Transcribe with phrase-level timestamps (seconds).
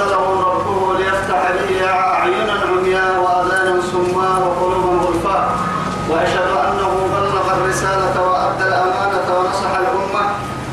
[0.00, 5.50] أرسله ربه ليفتح به أعينا عمياء وأذانا سماء وقلوبا غلفاء
[6.10, 10.24] وأشهد أنه بلغ الرسالة وأدى الأمانة ونصح الأمة.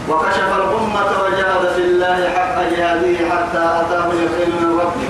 [0.09, 5.09] وكشف الأمة وجاهد في الله حق جهاده حتى أتاه اليقين من ربه.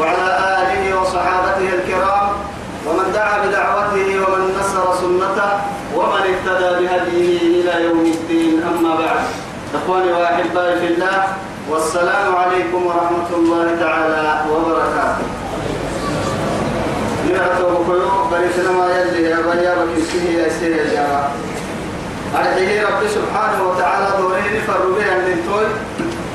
[0.00, 0.28] وعلى
[0.58, 2.28] آله وصحابته الكرام.
[2.86, 5.50] ومن دعا بدعوته ومن نصر سنته.
[5.96, 8.62] ومن اهتدى بهديه إلى يوم الدين.
[8.62, 9.22] أما بعد.
[9.74, 11.47] إخواني وأحبائي في الله.
[11.70, 15.26] والسلام عليكم ورحمة الله تعالى وبركاته.
[17.28, 21.30] نرى بكيو بريتنا ما يلي يا بيا بكيسيه يا سيه يا جماعة.
[22.34, 25.66] أرحيه رب سبحانه وتعالى دورين فربي أن ننتوي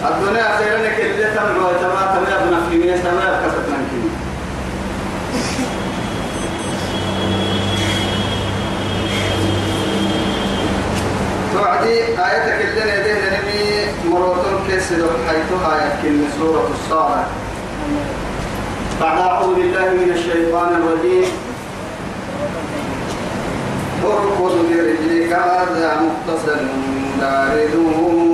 [0.09, 4.09] الدنيا خيرا كل تمر وتما تمر ابن في مية تمر كتبنا كني
[11.53, 13.22] توعدي آيتك اللي لنمي
[14.83, 17.27] كسد حيثها يكن سورة الصالح
[19.01, 21.27] بعد أعوذ بالله من الشيطان الرجيم.
[24.03, 26.61] اركض برجلك هذا مختصر
[27.19, 27.75] بارد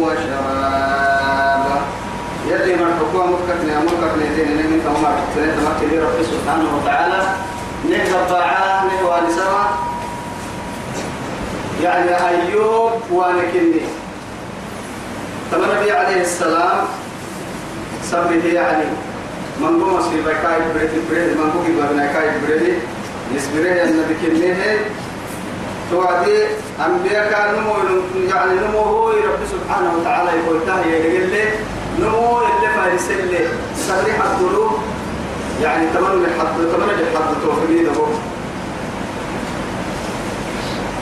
[0.02, 1.66] وشراب.
[2.48, 7.22] يلي من حكومة مكتني مكتني دين نمي كما مكتني تمكن رب سبحانه وتعالى.
[7.90, 9.66] نهض باعاه نهوى لسما
[11.84, 13.82] يعني أيوب وانكني
[15.52, 16.86] تم النبي عليه السلام
[18.04, 18.84] سبه يعني
[19.62, 22.74] من قوم سيبا كاي بريد بريد من قوم بابنا كاي بريد
[23.36, 24.78] يسبره النبي كنيه
[25.92, 26.44] توعدي
[26.86, 27.74] أنبياء كان نمو
[28.30, 31.44] يعني نمو هو رب سبحانه وتعالى يقول تاه يقول لي
[32.00, 33.48] نمو اللي فارس اللي
[33.88, 34.72] سريح القلوب
[35.64, 38.00] يعني تمنى حد تمنى حد توفيق ده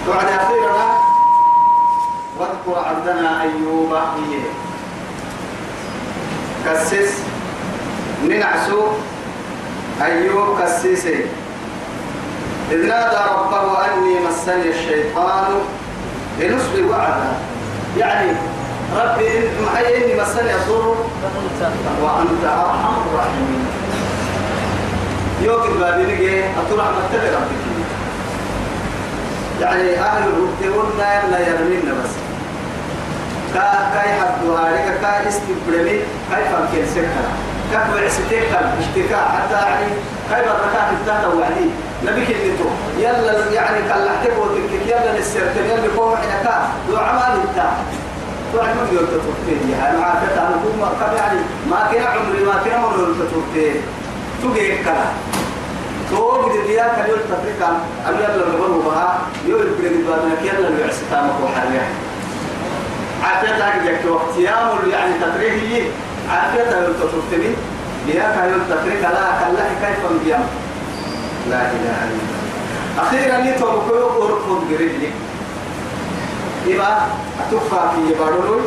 [0.08, 1.07] بعد أخيرا
[2.40, 4.50] واذكر عبدنا أيوب إيه
[6.66, 7.14] كسس
[8.24, 8.82] ننعسو.
[10.02, 11.26] أيوب كسيسي.
[12.72, 15.46] إذ نادى ربه أني مسني الشيطان
[16.40, 17.34] لنصب وعدا.
[17.98, 18.32] يعني
[18.96, 19.28] ربي
[19.88, 20.96] إني مسني الضر.
[22.02, 23.66] وأنت أرحم الراحمين.
[25.42, 26.44] يوكل بابي نجي.
[26.44, 27.64] أطلع متبع ربك.
[29.62, 32.27] يعني أهل الرتبون لا يرمينا بس.
[33.54, 36.00] كا كاي حدوا هاريك كا استبرمي
[36.32, 37.28] كاي فانكين سكرا
[37.72, 38.34] كا بعستك
[38.80, 39.88] اشتكاء حتى يعني
[40.30, 41.70] كاي بركات التهت وعدي
[42.06, 42.70] نبي كلمته
[43.00, 47.64] يلا يعني كلحتك وتكك يلا نسرت يلا كوم إحنا كا لو عمل انت.
[48.54, 50.54] توعد من يوم تتوقفين يعني معافية عن
[51.00, 51.40] كم يعني.
[51.70, 53.76] ما كنا عمري ما كنا من تتوقفين
[54.44, 55.08] تجيك كلا.
[56.12, 57.80] تو بدي ديا كليل تفريقا.
[58.08, 61.88] أبي يلا نقول بها يو يبغى نبغى كيلا نبغى ستامك وحرية
[63.24, 65.84] عافية تاك جك وقت يامر يعني تاك تفريقي
[68.08, 70.44] ديا كليل تفريقا لا كلا كيف نبيام
[71.50, 72.38] لا إله إلا الله.
[73.00, 75.12] أخيرا لي توقعوا أرفض قريبي
[76.68, 76.98] إبا
[77.48, 78.62] أتوفى في يبارولوي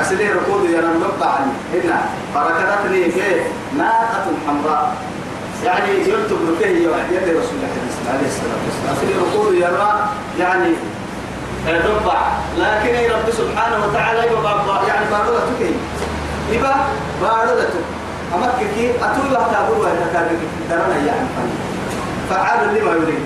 [0.00, 1.52] أسلي ركود يرى نبع عني.
[1.74, 2.00] هنا
[2.34, 3.20] فركضتني في
[3.78, 4.94] ناقة حمراء.
[5.64, 7.68] يعني يكتب ركيه يد رسول الله
[8.08, 8.96] عليه الصلاة والسلام.
[8.96, 10.08] أصلي ركود يرى
[10.40, 10.68] يعني
[11.68, 12.20] ربع
[12.58, 15.06] لكن رب سبحانه وتعالى يبقى يعني
[16.50, 16.74] يبقى
[17.22, 17.68] بارودة
[18.34, 20.38] أما كي أتوي بها تابور ويتكارك
[20.70, 21.26] درنا يعني
[22.30, 23.24] فعال لما يريد.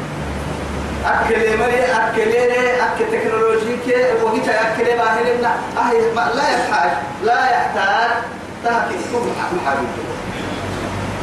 [1.06, 2.32] أكل مري أكل
[2.80, 6.00] أكل تكنولوجي كي وقت أكل باهرنا أهي
[6.34, 6.90] لا يحتاج
[7.24, 8.10] لا يحتاج
[8.64, 9.86] تهكي كم محابي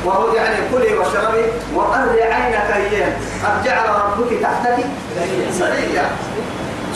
[0.06, 3.13] وهو يعني كلي واشربي وقري عينك أيام.
[3.44, 4.86] قد جعل ربك تحتك
[5.60, 6.10] سريا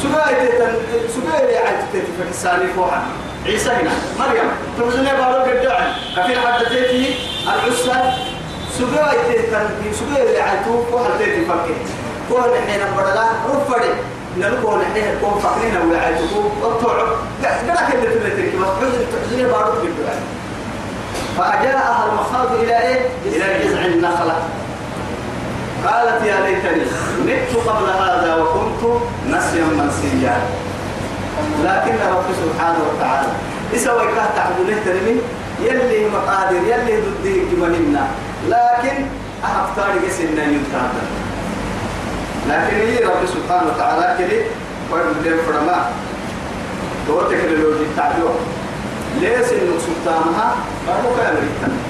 [0.02, 3.02] سجاي عيت في السالي فوحا
[3.46, 3.92] عيسى هنا.
[4.20, 4.50] مريم.
[4.78, 5.88] تمزني بارو قدعي
[6.18, 7.98] كفي حد تيتي العسى.
[8.78, 11.76] سجاي تيتن سجاي عيتو فوحا تيتي فكي
[12.30, 13.90] كون حين بدلا رفدي
[14.38, 16.26] نلقوا نحن كون فكرين ولا عيتو
[16.62, 16.96] وطوع
[17.44, 20.20] قدك اللي تلتك بس تمزني بارو قدعي
[21.38, 24.36] فأجاءها المخاض إلى إيه؟ إلى جذع النخلة.
[25.86, 26.86] قالت يا ليتني
[27.26, 30.36] مت قبل هذا وكنت نسيا منسيا.
[31.64, 33.28] لكن رب سبحانه وتعالى
[33.76, 35.16] إسوى كه تعبده ترمي
[35.62, 38.08] يلي مقادر يلي ضده كمننا
[38.48, 39.06] لكن
[39.46, 40.96] أحب تاريخ سنة يمتاز
[42.50, 44.46] لكن هي رب سبحانه وتعالى
[44.92, 45.86] ويقول لهم فرما.
[47.08, 48.36] دور تكنولوجي تعبيه
[49.22, 50.56] ليس إنه سلطانها
[50.88, 51.16] فهو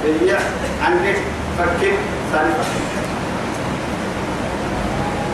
[0.06, 0.38] هي
[0.86, 1.18] عندك
[1.58, 1.94] فكر
[2.32, 3.01] ثاني فكر.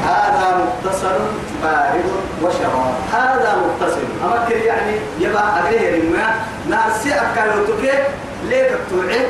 [0.07, 1.19] هذا متصل
[1.63, 2.06] بارد
[2.42, 2.94] وشراب.
[3.13, 4.06] هذا متصل.
[4.24, 6.25] أما يعني يبقى أغير ما
[6.69, 7.94] ناسي أكايوتوكي
[8.44, 9.21] ليك التوعي.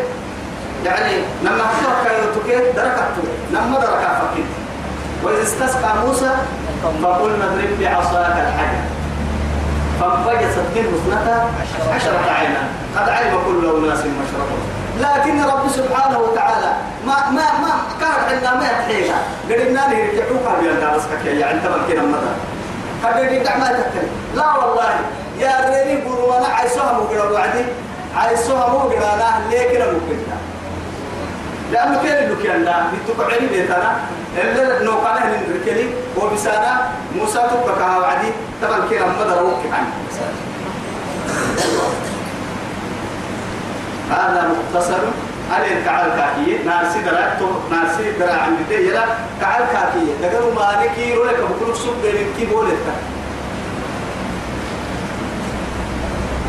[0.86, 3.38] يعني لما حصل أكايوتوكي درك التوعي.
[3.52, 4.44] لما درك فكر
[5.24, 6.32] وإذا استسقى موسى
[7.04, 8.84] فقلنا اضرب بعصاك الحجر.
[10.00, 11.50] فانفجست منه اثنتا
[11.96, 12.64] عشرة عينا.
[12.98, 16.72] قد علم كل أناس مشربهم لكن رب سبحانه وتعالى
[17.08, 21.82] ما ما ما كان عندنا ما يتحيها قلنا له يرجعوك بيان بس كي يعني تمام
[21.88, 23.36] كنا مدى.
[23.36, 24.90] يرجع ما تكلم لا والله.
[25.40, 27.66] يا ريني قولوا أنا عايزوها مقرا وعدي
[28.16, 30.18] عايزوها مقرا أنا ليه كده ممكن
[31.72, 33.96] لأنه كان اللي كان لا بتقعد بيتنا
[34.38, 38.28] اللي نوقنا هنركلي وبسانا موسى تبقى وعدي
[38.62, 39.90] طبعا كده مدى روك عنه؟
[44.12, 45.04] هذا مختصر.
[45.56, 49.04] أنا كعال كاكية؟ نارسي درا تو نارسي درا عندي تيجا
[49.42, 50.14] كعال كاكية.
[50.24, 52.96] دكتور ما نكي روله كبكون سوق بين كي بولتا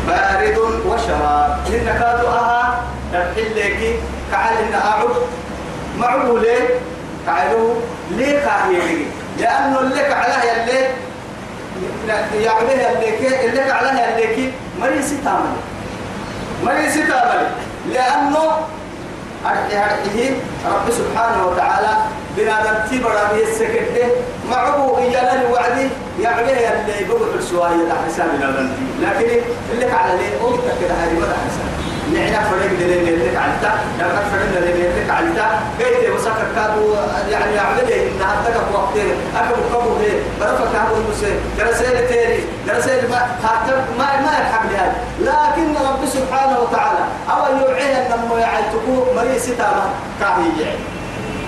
[0.07, 1.59] بارد وشراب.
[1.67, 2.83] إن كادو أها
[3.13, 3.99] تبحل لك
[4.31, 5.15] كعال إن أعود.
[5.99, 6.67] معه ليه؟
[7.25, 7.73] كعلو
[8.11, 9.05] ليه كاهي
[9.39, 10.87] لأنه لك على يلي
[12.43, 14.51] يعبه يلي اللي على يلي
[14.81, 15.55] مريسي تعمل
[16.65, 17.47] ما يستعمل
[17.93, 18.51] لأنه
[19.45, 20.31] أرحيه
[20.65, 21.97] رب سبحانه وتعالى
[22.37, 24.07] بنادم تبرا به السكتة
[24.51, 25.87] معه إيانا الوعدي
[26.19, 28.69] يعني اللي بقول السواية تحت حسابنا
[29.01, 29.41] لكن
[29.73, 34.61] اللي على ليه قلت كده هذه ما حساب نحن فرق دلين يلك علتا لما فرق
[34.61, 35.47] دلين يلك علتا
[35.79, 36.95] بيت وسكر كادو
[37.31, 38.95] يعني يعمل إن هذا كم وقت
[39.35, 44.95] أكم كم هي برفع كابو المسي درسين تاني درسين ما حتى ما ما يلحق لهذا
[45.19, 49.85] لكن رب سبحانه وتعالى أو يوعيه لما يعتقو مري ستامة
[50.19, 50.73] كاهي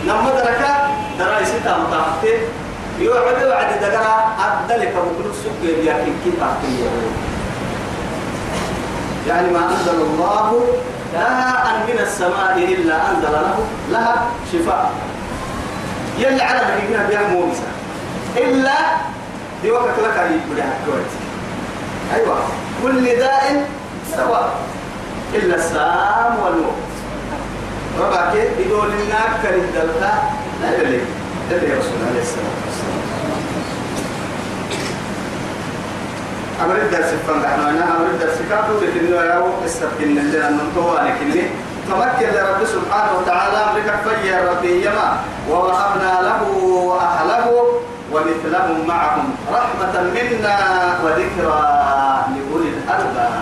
[0.06, 0.88] لما دركا
[1.20, 2.38] دراي ستامة كاهي
[3.00, 6.44] يوعد وعد دقرا أدلك بكل سكر يحكي كيف
[9.28, 10.66] يعني ما أنزل الله
[11.14, 13.60] داء من السماء إلا أنزل له
[13.92, 14.92] لها شفاء.
[16.18, 17.70] يلي على مكينا بها موسى.
[18.38, 18.78] إلا
[19.64, 21.14] دي وقت لك يبدأ كويس
[22.16, 22.38] أيوة.
[22.84, 23.70] كل داء
[24.18, 24.56] سواء
[25.34, 26.82] إلا السام والموت.
[28.00, 30.14] ربك يقول لنا كريم دلتا
[30.62, 31.02] لا يلي.
[31.52, 33.01] يلي رسول الله عليه الصلاة والسلام.
[36.66, 37.14] أمر الدرس
[37.44, 41.42] نحن أنا أمر الدرس كاتو لكن لا يو استبكن أن نطوى لكن
[41.90, 45.18] تمكن لرب سبحانه وتعالى أمرك فيا ربي يما
[45.50, 46.42] ووهبنا له
[47.02, 47.46] أهله
[48.12, 49.36] ومثلهم معهم.
[49.54, 50.58] رحمة منا
[51.04, 51.62] وذكرى
[52.34, 53.34] لأولي الألباب.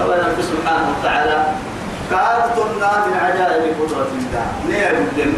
[0.00, 1.44] طبعا رب سبحانه وتعالى
[2.10, 4.46] كاتبنا من عجائب قدرة الله.
[4.68, 5.32] نير الدم.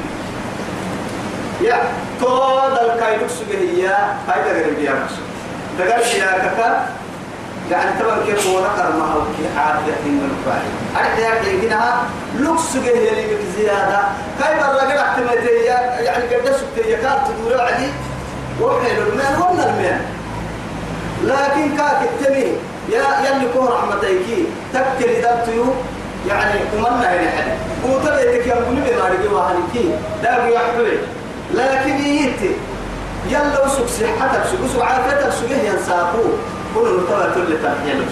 [1.60, 1.78] يا
[2.20, 3.96] تود الكايدوك سبهية
[4.28, 5.33] هاي دقر بيا مقصود
[5.78, 5.98] بيا
[6.38, 6.86] كتا
[7.70, 10.62] يعني تبا كيف هو نقر ما هو كي عادة من الفاعل
[10.96, 12.02] أرد يا كي هنا
[12.38, 14.00] لوك سبهية اللي بزيادة
[14.40, 15.64] كاي برا قد احتمالتي
[16.04, 17.88] يعني قد سبتي كانت تدور علي
[18.60, 20.00] وحيل المال هم المال
[21.24, 22.56] لكن كاك التمي
[22.88, 24.20] يا يلي كون رحمتك
[24.72, 25.64] تكل دبتيو
[26.28, 27.56] يعني أمنا هنا حد.
[27.90, 29.90] وتبيتك يا ابن بما رجوا وهنكي
[30.22, 30.98] داقي يحبي
[31.54, 32.50] لكن يتي
[33.28, 36.22] يلا وسك صحتك سك وسك عافيتك سك ينساقو.
[36.74, 38.04] كل نطلع كل تنحيل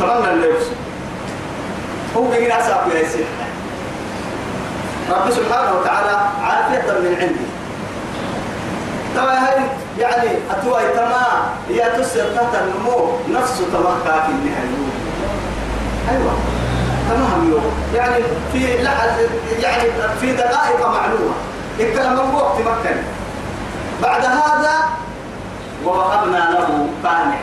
[0.00, 0.76] طبعا اللي وسك
[2.16, 3.28] هو بيجي أساقو يا سيح
[5.10, 7.46] رب سبحانه وتعالى عافية من عندي.
[9.16, 9.60] طبعا هاي
[9.98, 11.26] يعني أتوى تما
[11.68, 12.26] هي تسر
[12.64, 13.10] النمو.
[13.30, 14.86] نفسه تما كافي النهاية
[16.10, 16.32] أيوة
[17.10, 18.64] تمام يوم يعني في
[19.62, 19.82] يعني
[20.20, 21.34] في دقائق معلومة.
[21.80, 22.96] الكلام من وقت مكن
[24.02, 24.74] بعد هذا
[25.84, 27.40] ووهبنا له قانع.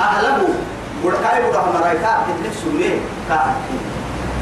[0.00, 0.48] أهله
[1.04, 3.54] بركاي بره مرايكا تدرس سوري كان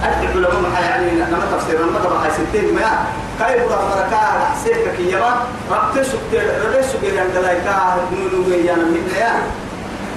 [0.05, 3.05] أدعو لهم يعني لما تفسير لما تبقى ستين ما
[3.39, 5.37] كاي بره مرايكا سيرك كيما
[5.71, 6.33] ربت سكت
[6.65, 9.43] ربت سكت عند لايكا نونو يعني من يعني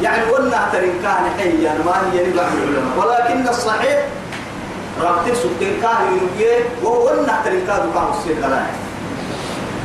[0.02, 4.00] يعني قلنا ترين كان حيا ما هي نبع العلماء ولكن الصحيح
[5.02, 8.36] ربط سكين كان ينبيه وقلنا ترين كان كان السير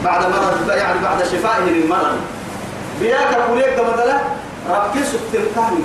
[0.05, 2.19] بعد مرض يعني بعد شفائه للمرض.
[3.01, 4.21] بياك كوليك مثلا
[4.71, 4.95] ربك
[5.55, 5.83] كامل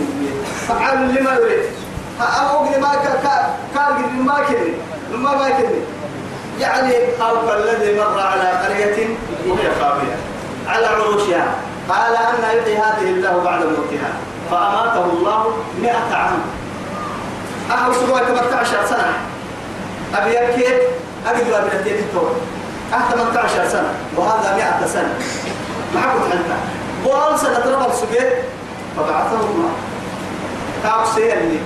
[0.67, 1.63] فعل لما يريد.
[2.19, 2.95] أوقد ما
[3.75, 4.73] كان ما كني
[5.17, 5.79] ما ما كني.
[6.59, 9.07] يعني أو الذي مر على قرية
[9.47, 10.15] وهي خاوية.
[10.67, 11.55] على عروشها.
[11.89, 14.09] قال أن يحيي هذه الله بعد موتها.
[14.51, 16.39] فأماته الله مئة عام.
[17.71, 19.13] أهو سبوة 18 سنة.
[20.15, 20.79] أبي يكيد
[21.27, 22.05] أجد أبي يكيد
[22.93, 25.13] أه 18 سنة وهذا 100 سنة.
[25.95, 26.51] ما كنت أنت
[27.03, 28.33] بول سنة ربع سجيت
[28.97, 29.71] فبعثه الله.
[30.83, 31.59] كاو سيئني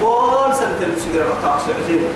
[0.00, 2.06] بول سنة سجيت كاو سيئني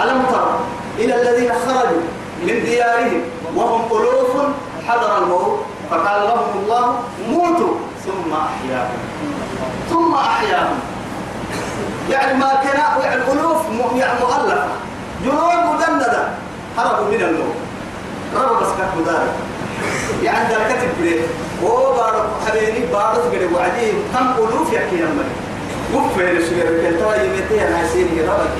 [0.00, 0.60] ألم ترى
[0.98, 2.02] إلى الذين خرجوا
[2.42, 3.22] من ديارهم
[3.56, 4.30] وهم ألوف
[4.88, 6.94] حضر الموت فقال لهم الله
[7.28, 7.74] موتوا.
[8.06, 8.98] ثم أحياهم.
[9.90, 10.78] ثم أحياهم.
[12.10, 13.62] يعني ما كان يعني ألوف
[13.96, 14.59] يعني مجندة
[16.80, 17.56] هربوا من الموت
[18.34, 18.68] ربوا بس
[19.00, 19.34] مدارك.
[20.22, 21.20] يعني ذا كتب لي
[21.64, 23.92] هو بارك حبيبي بارك قد وعدي.
[24.14, 25.34] كم ألوف يحكي يا مري
[25.94, 28.58] وفين الشجرة كنت ترى يمتين هاي سيني ربك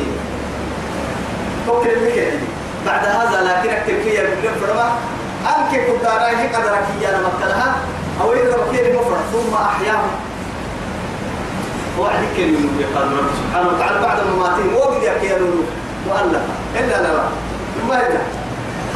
[1.67, 2.33] فكر لك
[2.87, 4.89] بعد هذا لكن كي يقول فرما
[5.47, 7.77] أنك كنت أراه قدرك يا مكتلها
[8.21, 10.11] أو إذا بكير مفرد ثم أحياهم.
[11.99, 14.75] وعدك من قال رب سبحانه وتعالى بعد مماتهم.
[14.75, 15.29] وقد يحكي
[16.07, 16.41] مؤلفة
[16.79, 17.23] إلا لا
[17.89, 18.19] ما هي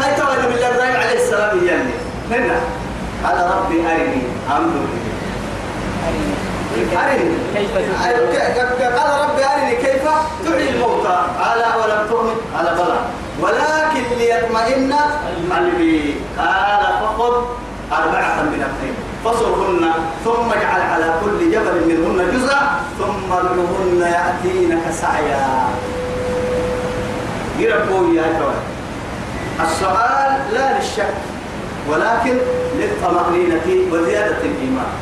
[0.00, 1.94] هاي ترى بالله إبراهيم عليه السلام يعني
[2.30, 2.58] منا
[3.24, 4.22] قال ربي أرني.
[4.50, 4.84] أنظر
[6.04, 6.34] أرني.
[8.96, 9.76] قال ربي أرني.
[9.76, 10.04] كيف؟
[10.44, 11.16] تحيي الموتى.
[11.40, 12.98] قال أولم تؤمن؟ قال بلى.
[13.40, 14.94] ولكن ليطمئن
[15.52, 16.14] قلبي.
[16.38, 17.34] قال فخذ
[17.92, 19.90] أربعة من الطيب فصرهن
[20.24, 22.60] ثم اجعل على كل جبل منهن جزءا
[22.98, 25.68] ثم ادعوهن يأتينك سعيا.
[27.58, 28.26] يربوا يا
[29.60, 31.14] السؤال لا للشك
[31.88, 32.38] ولكن
[32.78, 34.92] للطمأنينة وزيادة الإيمان.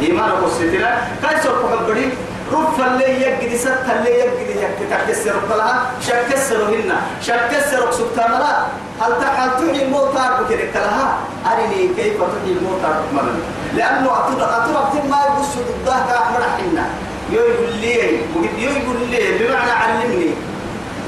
[0.00, 2.12] إيمان قصتنا كيف سوف بريك
[2.52, 4.56] رب اللي يجد ست اللي يجد
[5.08, 8.56] يكسر لها شكسر هنا شكسر سبتان لا.
[9.00, 13.34] هل هل تحيي الموتى بكرك لها أرني كيف تحيي الموتى مرة
[13.76, 16.84] لأنه أطلب أطلب ما يبص ضدها كأحمر حنا.
[17.32, 17.94] يقول لي
[18.58, 20.30] يقول لي بمعنى علمني.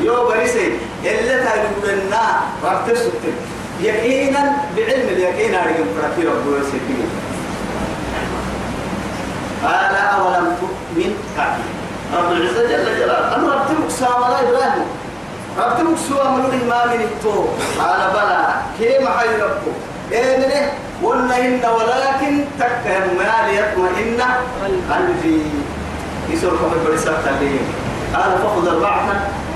[0.02, 0.72] يو بريسي
[1.04, 3.34] إلا تقول لنا رب تسكت
[3.80, 4.42] يقينا
[4.76, 7.10] بعلم اليقين أرجع فرقي رب يسكت
[9.64, 11.62] قال أولم تؤمن؟ كافي
[12.16, 13.36] رب العزة جل جلاله.
[13.36, 14.86] أنا رب تمكسى ولا إبراهيم.
[15.58, 17.44] رب تمكسى ومن ما من التو
[17.78, 18.54] قال بلى.
[18.78, 19.76] كيف حي ربك؟
[20.12, 24.20] إيه منه؟ قلنا إن ولكن تكهم ما ليطمئن
[24.90, 25.42] قلبي.
[26.30, 27.60] يسوع كم برسالة الليل
[28.14, 29.02] قال فخذ أربعة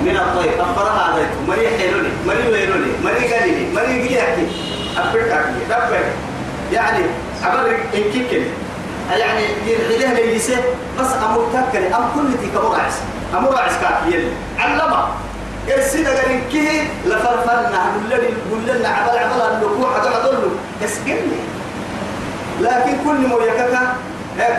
[0.01, 1.27] من الطير أخبرها هذا.
[1.47, 4.47] مري حيلوني مري ويلوني مري قليلي مري قليلي
[4.97, 6.05] أبرك أبرك
[6.73, 7.03] يعني
[7.43, 8.45] أبرك إن كيكني
[9.17, 10.57] يعني يرحله ليسه
[10.99, 12.93] بس أمر تكني أم كل تي كمرعس
[13.33, 15.07] أمرعس كافيل علما
[15.67, 17.91] السيدة قال كيه لفرفرنا.
[18.05, 20.49] الذي يقول لنا عبال عبال اللقوع عبال عبال
[20.85, 21.39] اسقني
[22.61, 23.95] لكن كل مو يكاكا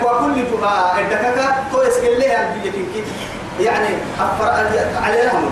[0.02, 3.04] وكل تبا الدكاكا تو اسقل لها البيجي
[3.60, 3.88] يعني
[4.20, 4.50] أفر
[5.02, 5.50] عليهم.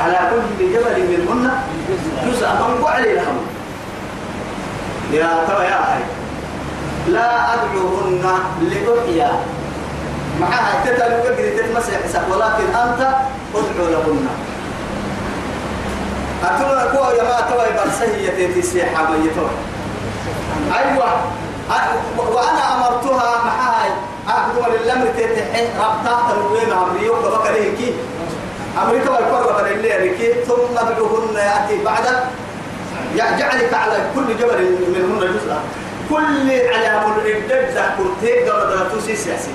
[0.00, 1.50] على كل جبل منهن
[2.26, 3.38] جزء من عليه لهم.
[5.12, 6.02] يا ترى يا أخي
[7.08, 8.24] لا أدعوهن
[8.62, 9.30] لأحيا.
[10.40, 13.00] معها تتلو قد تتمسح حساب ولكن أنت
[13.54, 14.26] أدعو لهن.
[16.44, 19.50] أتونا كوا يا ما توي برسهية تسيحة ميتون
[20.78, 21.06] أيوة
[22.18, 23.86] وأنا أمرتها معها
[24.28, 27.94] أخذوا للأمر تتحي ربطها تنوين أمريو كبكره كي؟
[28.82, 32.06] أمريكا والقرة من الليل كي؟ ثم ادعوهن يأتي بعد.
[33.14, 35.60] يجعلك على كل جبل منهن جزءا.
[36.10, 39.50] كل على الردد ذكر تيك دولة دولة سياسي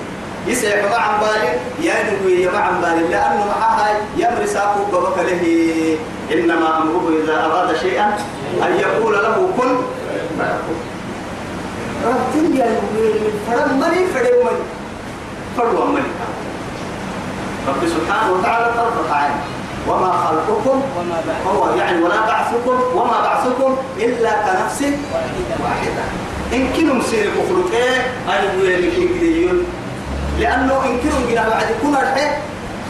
[0.48, 3.08] يسعى مع عن بالي ينوي مع عن بالي.
[3.08, 5.44] لأنه معها يمر ساقو ببك له
[6.32, 8.18] إنما أمره إذا أراد شيئا
[8.64, 9.78] أن يقول له كن.
[12.08, 12.82] ربتين يا
[13.48, 14.58] فرم مني فرم
[15.70, 16.12] فرم مني
[17.68, 19.32] رب سبحانه وتعالى طرفة عين.
[19.88, 20.82] وما خلقكم
[21.48, 24.82] هو يعني ولا بعثكم وما بعثكم إلا كنفس
[25.64, 26.04] واحدة.
[26.54, 26.96] إن كنوا
[27.28, 28.94] بخلق إيه أنا بقول لك
[30.40, 32.38] لأنه إن كنوا جنا بعد يكون أرحيه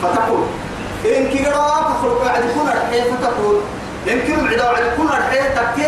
[0.04, 0.44] فتقول
[1.06, 1.52] إن كنوا
[1.82, 3.56] تخلق بعد يكون أرحيه فتقول
[4.12, 5.88] إن كنوا بعد بعد يكون أرحيه تكتي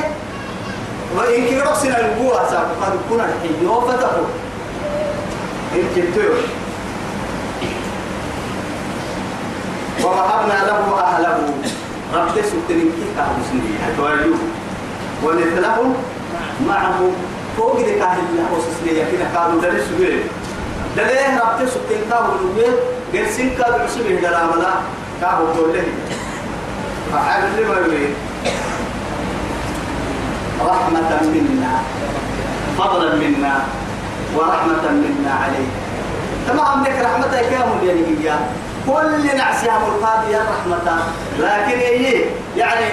[1.18, 1.44] وإن
[2.00, 4.26] الجوع ساق قد يكون أرحيه يوم فتقول
[5.76, 6.24] إن كنتوا
[10.04, 11.38] ووهبنا له أهله
[12.14, 14.34] رب سبتني كيف أهل سنين
[15.24, 15.96] ومثلهم
[16.68, 17.00] معه
[17.58, 20.24] فوق كاهل الله وسسلية كده كانوا درس سبيل
[20.98, 22.74] دليه ربط سبتين كاهو نوبيه
[23.14, 24.74] قرسين كاهو عسبه دلامنا
[25.22, 25.84] كاهو دوله
[27.14, 28.14] فعال لما يريد
[30.66, 31.74] رحمة منا
[32.78, 33.56] فضلا منا
[34.36, 35.68] ورحمة منا عليه
[36.48, 38.40] تمام لك رحمتك يا مليانية
[38.88, 41.04] كل نعس يا مرقاد يا رحمة.
[41.40, 42.22] لكن هي
[42.58, 42.86] يعني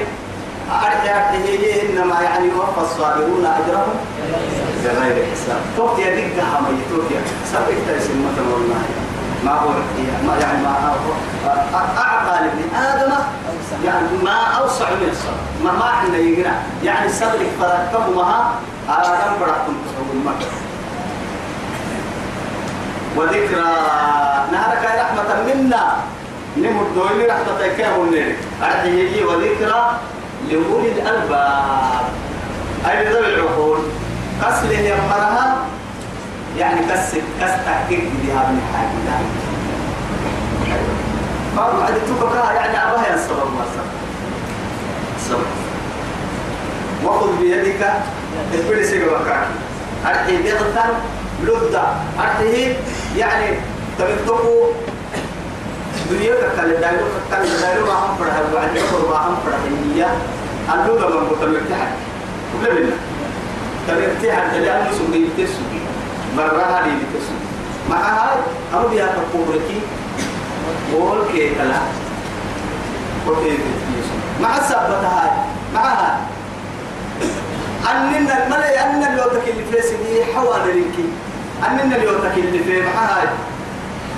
[0.71, 3.95] أرجع هي إنما يعني يوفى الصابرون أجرهم.
[4.85, 5.61] بغير حساب.
[5.77, 7.21] توك يا دقة حمي توك يا
[7.53, 8.83] سبك تيسن مثلا والله.
[9.45, 9.69] ما هو
[10.27, 10.95] ما يعني ما
[11.99, 13.13] أعقى لابن آدم
[13.85, 15.65] يعني ما أوسع من الصبر.
[15.65, 16.53] ما ما إحنا يقرأ.
[16.85, 18.53] يعني صدرك فركبها
[18.89, 20.47] آدم برحكم تقول مكة
[23.17, 23.71] وذكرى.
[24.53, 25.85] نهارك رحمة منا.
[26.57, 26.87] نمر
[27.29, 29.83] رحمة كامل نيري أرحيه وذكرى
[30.49, 32.05] لأولي الألباب.
[32.91, 33.79] أي ذوي العقول؟
[34.43, 35.57] قسل يمرها
[36.59, 39.19] يعني كس كس تحقيق بها من حاجة.
[41.57, 43.91] بعض عدد تبقى يعني أباها الصبر والصبر
[45.17, 45.49] الصبر
[47.05, 47.93] وخذ بيدك.
[48.53, 49.47] تقول سيقوكاك
[50.07, 50.85] أرحي بيضتا
[51.43, 51.83] لدى
[52.19, 52.77] أرحيه
[53.17, 53.57] يعني
[53.99, 54.67] تبقوا
[56.11, 59.59] دنيا كالي دايرو كالي دايرو ما هم فرح وعد يقول ما هم فرح
[59.95, 60.07] هي.
[60.75, 61.89] أنو لما متمرتها
[62.53, 62.97] كل منا
[63.89, 65.81] تمرتها تلي سوي تسوي.
[66.37, 67.41] مرة هذه تسوي.
[67.91, 68.37] مع هاي؟
[68.75, 69.81] أنا بيا تقولكي
[70.93, 71.81] قول كي كلا
[73.29, 73.59] وكي
[74.43, 75.31] مع السبب هاي؟
[75.75, 76.17] مع هاي؟
[77.91, 81.05] أننا الملأ أننا اللي تكلم في سني حوالي لكي
[81.67, 83.29] أننا اللي تكلم في مع هاي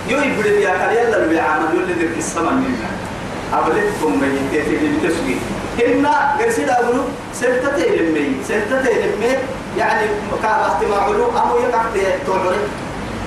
[0.09, 2.91] يوي بدي يا كريم اللي بيعمل يقول لي ذيك السماء منا
[3.53, 5.37] أبلتكم من يتيتي بتسوي
[5.79, 9.37] هنا قرسي أقولوا سنتتي لمي سنتتي لمي.
[9.79, 10.07] يعني
[10.43, 11.83] كان احتمال علو أمو يقع
[12.27, 12.57] تعرف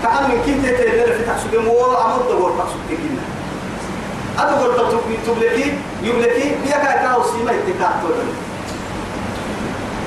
[0.04, 3.24] كأن من كنت تتلل في تحسب مو أمو دور تحسب كنا.
[4.40, 8.45] أدور تحسب تبلكي يبلكي بيكا كاو سيما اتكاع تعرف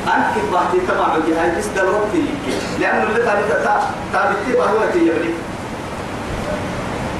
[0.06, 2.58] أنك بحتي تمام الجهاز بس دلوقتي يمكن.
[2.80, 5.34] لأنه اللي تابي تابي تابي هو تيجي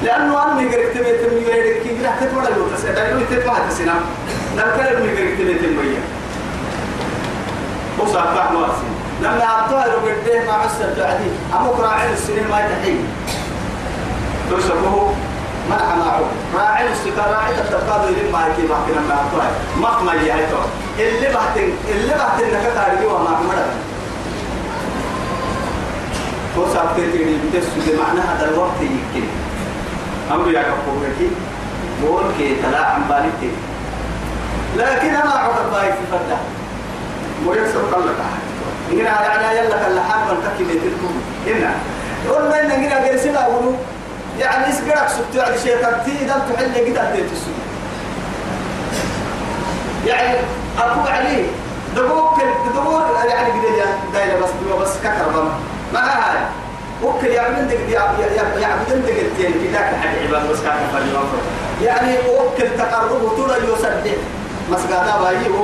[0.03, 3.93] لأنه أنا ميجرك تبي تبي يريك كي جرح تتوڑا لو تسي دايلو يتبع تسينا
[4.57, 5.97] نركل ميجرك تبي تبي
[7.99, 8.89] وصار كح مواسي
[9.21, 12.95] لما عطوها لو قديه مع عسر تعدي أمك راعي السنين ما يتحي
[14.51, 15.13] لو سبوه
[15.69, 16.21] منع معه.
[16.55, 18.91] راعي السكر راعي تتقاضي لما يكي بحكي
[19.81, 20.57] ما ما يهيتو
[20.99, 23.73] اللي بحتن اللي بحتن نكتا رجوا ما عمرها
[26.57, 29.27] وصار تيجي بتسوي معناها هذا الوقت يمكن.
[30.31, 31.29] أمر يا كفوكي
[32.03, 33.51] بقول كي تلا عم بالك
[34.77, 36.39] لكن أنا عقد باي في فتح
[37.47, 38.15] ويكسر قلك
[38.91, 41.13] هنا يعني يلا كلا حال من تكي بيتكم
[41.47, 41.73] هنا
[42.29, 43.73] قلنا إن هنا جرسنا ونو
[44.39, 47.68] يعني اسقرك سبت على شيء تبتي إذا تحل كده تيت السوق
[50.07, 50.37] يعني
[50.79, 51.45] أبو علي
[51.95, 52.41] دبوك
[52.75, 54.49] دبور يعني كده دايرة بس
[54.81, 55.49] بس ككربم
[55.93, 56.39] ما هاي
[57.03, 57.99] وكل يعبدن دق
[58.59, 64.15] يعبدن دق التين كذاك حد عباد بس كان فلي يعني وكل تقرب طول يسبح
[64.71, 65.63] مسجدا باي و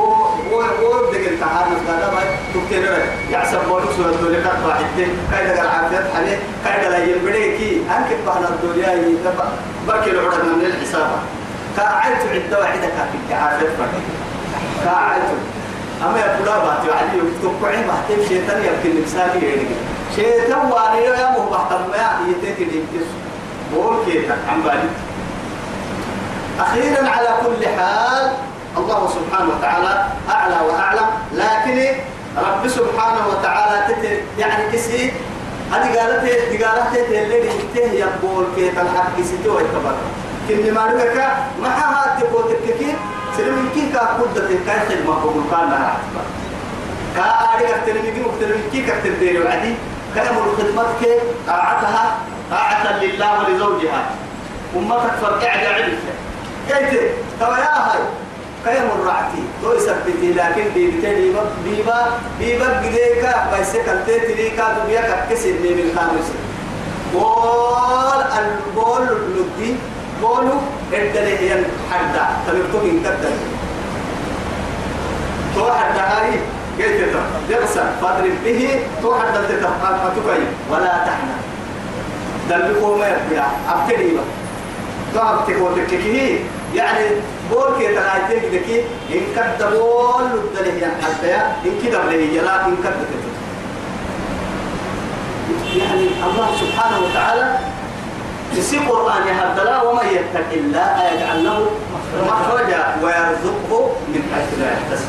[0.52, 5.68] و و دق التعال مسجدا باي تكتير يحسب بولك سوى الدولة كتبا حتى كايدا قال
[5.68, 9.46] عافيت حلي كايدا لا يبريكي أنك بحنا الدنيا يتبع
[9.88, 11.10] بركي العرض من الحساب
[11.78, 14.25] كاعدت عدة واحدة كافي عافيت فرق
[14.84, 15.40] كاعدت
[16.06, 19.68] أما يقول باتي علي يكتب عين بحتم شيطان يمكن نفساني يعني.
[20.16, 23.08] شيطان واني يا مو بحتم ما يتيتي ديمتس
[23.74, 24.90] بقول كيتا عم بالي
[26.60, 28.32] أخيرا على كل حال
[28.78, 31.08] الله سبحانه وتعالى أعلى وأعلم.
[31.34, 31.96] لكن
[32.38, 35.12] رب سبحانه وتعالى تت يعني كسي.
[35.72, 39.96] هذه قالت دي قالت اللي ينتهي يقول كيتا الحق كسيتي ويتبرر
[40.48, 41.18] كني ما نقولك
[41.62, 42.94] ما ها تقول تككي
[43.38, 45.98] سلم كي كا قدة كاي خدمة بقول كان لها
[47.16, 49.74] كا أريد أكتر ميجي مكتر كي كتر ديري وعدي
[50.16, 51.14] كلام الخدمة كي
[51.48, 52.18] طاعتها
[52.52, 54.06] طاعة لله ولزوجها.
[54.76, 55.98] أمتك فرقع علمك
[56.70, 57.02] كيف
[57.40, 58.00] ترى يا هاي
[58.66, 62.06] كيم الرعتي تو يثبتي لكن بيبتي بيبا بيبا
[62.40, 66.28] بيبا بديكا بيسك التيتي كا دنيا كسر من الخامس
[67.14, 69.76] بول البول لدي
[70.22, 70.58] بولو
[70.94, 73.32] الدليل هي حدا تلقوا من كدر
[75.56, 76.32] تو حدا هاي
[76.80, 77.16] قلت
[77.50, 78.80] درسا فاضرب به.
[79.02, 80.00] تو حدا تتفقى
[80.72, 81.36] ولا تحنى.
[82.50, 84.26] دلقوا ما يبقى أبتدي بقى.
[85.14, 86.40] تو أبتدي وتككيه
[86.76, 87.06] يعني
[87.52, 88.82] بول كي تنايتك دكي.
[89.14, 92.96] إن كد بول الدليل يعني حتى إن كده بليه لا إن كد
[95.76, 97.58] يعني الله سبحانه وتعالى
[98.54, 101.70] في القرآن يهدلا وما يتق الله يجعل له
[102.28, 105.08] مخرجا ويرزقه من حيث لا يحتسب.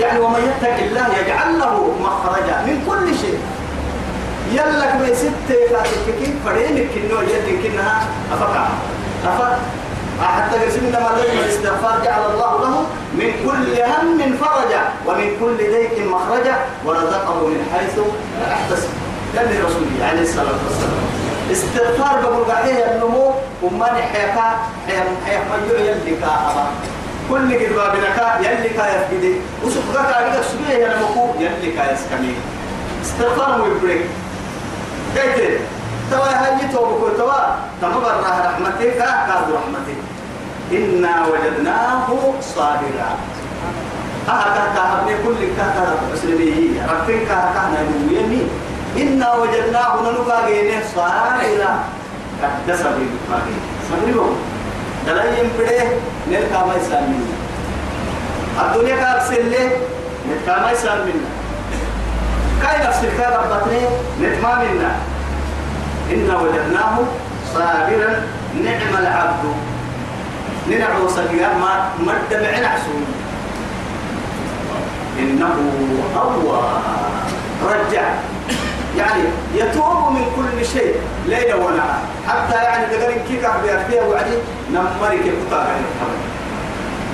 [0.00, 3.38] يعني ومن يتق الله يجعل له مخرجا من كل شيء.
[4.52, 8.66] يلك ما ست كاتك فرينك كنو يدي كنها أفقع.
[9.24, 9.56] أفقع.
[10.22, 16.06] حتى قسمنا ما لازم الاستغفار جعل الله له من كل هم فرجا ومن كل ضيق
[16.06, 16.56] مخرجا
[16.86, 17.98] ورزقه من حيث
[18.40, 18.88] لا يحتسب.
[19.34, 21.23] كان رسوله عليه الصلاة والسلام.
[21.52, 24.46] استغفار بقول قاعدة النمو وما نحيكا
[24.86, 26.64] حيا حيا ما يلي كا
[27.30, 29.34] كل قد بابنك يلي كا يفقدي.
[29.64, 32.34] وسبقك عليك سبيه يا نمكو يلي كا يسكمي
[33.02, 34.06] استغفار ويبريك
[35.14, 35.60] كيف
[36.10, 37.40] توا هاي توبك توا.
[37.82, 40.00] تمبر رحمتك كاد رحمتك
[40.72, 42.08] إنا وجدناه
[42.54, 43.10] صابرا.
[44.28, 48.42] أهكا كهبني كل كهكا مسلمي ربك كهكا نبويني
[48.96, 51.84] إنا وجدناه ننقا جينه صابرا
[52.42, 54.26] قد سبيل قاقين سبيلو
[55.06, 55.82] دلائم بده
[56.30, 57.34] نلقى ما يسال منا
[58.66, 59.70] الدنيا كارسل له
[60.28, 61.30] نلقى ما يسال منا
[62.62, 63.80] كاي نفس الكار ربطني
[64.22, 64.96] نتما منا
[66.12, 66.98] إنا وجدناه
[67.54, 68.10] صابرا
[68.64, 69.44] نعم العبد.
[70.70, 72.78] ننعو صغير ما مد معنا
[75.18, 77.13] إنه يعني
[79.64, 80.94] يتوب من كل شيء
[81.26, 84.36] ليلا ونهار حتى يعني تقرين كيكا بيرفيه وعدي
[84.72, 85.76] نمرك كتاغا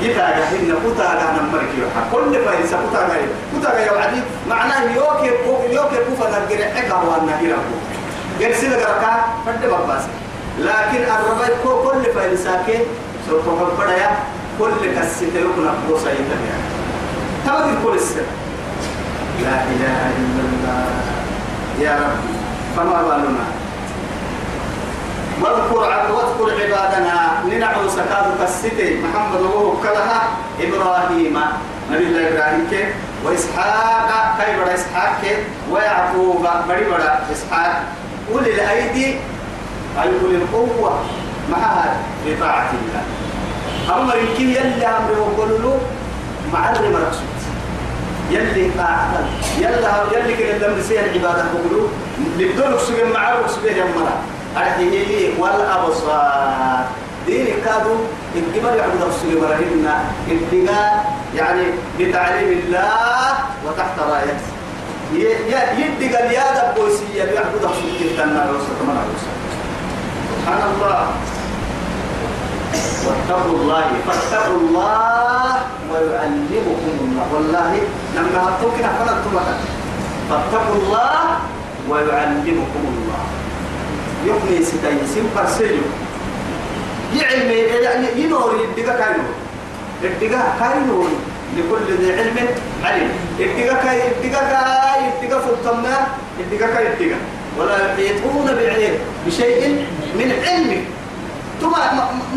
[0.03, 3.17] يتاغا إن كتاغا نمرك يوحى كل فايسا كتاغا
[3.59, 5.31] كتاغا يوعدي معناه يوكي
[5.71, 7.41] يوكي كوفا نرجع حكا وأنا
[8.41, 10.03] غير سيدا غرقا فد باباس
[10.59, 12.79] لكن الربايت كو كل فايسا كي
[13.29, 13.45] سوف
[13.81, 14.11] بدايا
[14.59, 16.57] كل كسيته يكون بوسا يتبع.
[17.47, 18.27] تمام كل السر.
[19.43, 20.87] لا إله إلا الله.
[21.81, 22.40] يا ربي.
[22.77, 23.47] فما بالنا
[25.41, 27.17] واذكر واذكر عبادنا
[27.49, 30.21] ننعو سكاد كالستي محمد وهو كلها
[30.61, 31.37] إبراهيم.
[31.91, 32.89] نبي الله إبراهيم كيف
[33.25, 35.39] وإسحاق كي بڑا إسحاق كيف
[35.73, 36.45] ويعقوب.
[36.69, 37.83] بڑي بڑا إسحاق.
[38.33, 39.07] أولي الأيدي
[39.99, 40.93] أي أولي القوة
[41.51, 43.05] معها بطاعة الله.
[43.91, 45.79] أمر يمكن يلي أمر وقولوا
[46.53, 47.40] معرم رسول.
[48.31, 49.25] يلي قاعد
[49.59, 51.89] يلا يلي كده دم سير عبادة بقولوا.
[52.39, 54.15] لبدون سجن معه سجن يمرا
[54.57, 56.85] أرحيه والأبصار
[57.27, 57.97] دين كادوا
[58.35, 59.87] الجبل يعبد السجن مرهن
[60.31, 61.63] الدقاء يعني
[61.99, 63.33] بتعليم الله
[63.67, 64.49] وتحت رايته
[65.79, 68.47] يدق الياد بوسية يعبد السجن تنا
[70.41, 71.07] سبحان الله.
[73.07, 75.57] واتقوا الله فاتقوا الله
[75.91, 76.77] ويعلمكم.
[77.01, 77.73] الله والله
[78.17, 79.09] لما هتوك نحن
[80.31, 81.39] فاتقوا الله
[81.89, 83.23] ويعلمكم الله.
[84.27, 85.87] يقني ستاي سمبر سيجو
[87.17, 87.51] يعلم
[87.83, 89.27] يعني ينور يدقى كاينو.
[90.03, 91.05] يدقى كاينو
[91.57, 92.37] لكل ذي علم
[92.85, 95.97] علم يدقى كاي يدقى كاي يدقى فلتمنا
[96.39, 97.19] يدقى كاي يدقى
[97.59, 98.95] ولا يحيطون بعلم
[99.27, 100.83] بشيء من علمه
[101.61, 101.75] ثم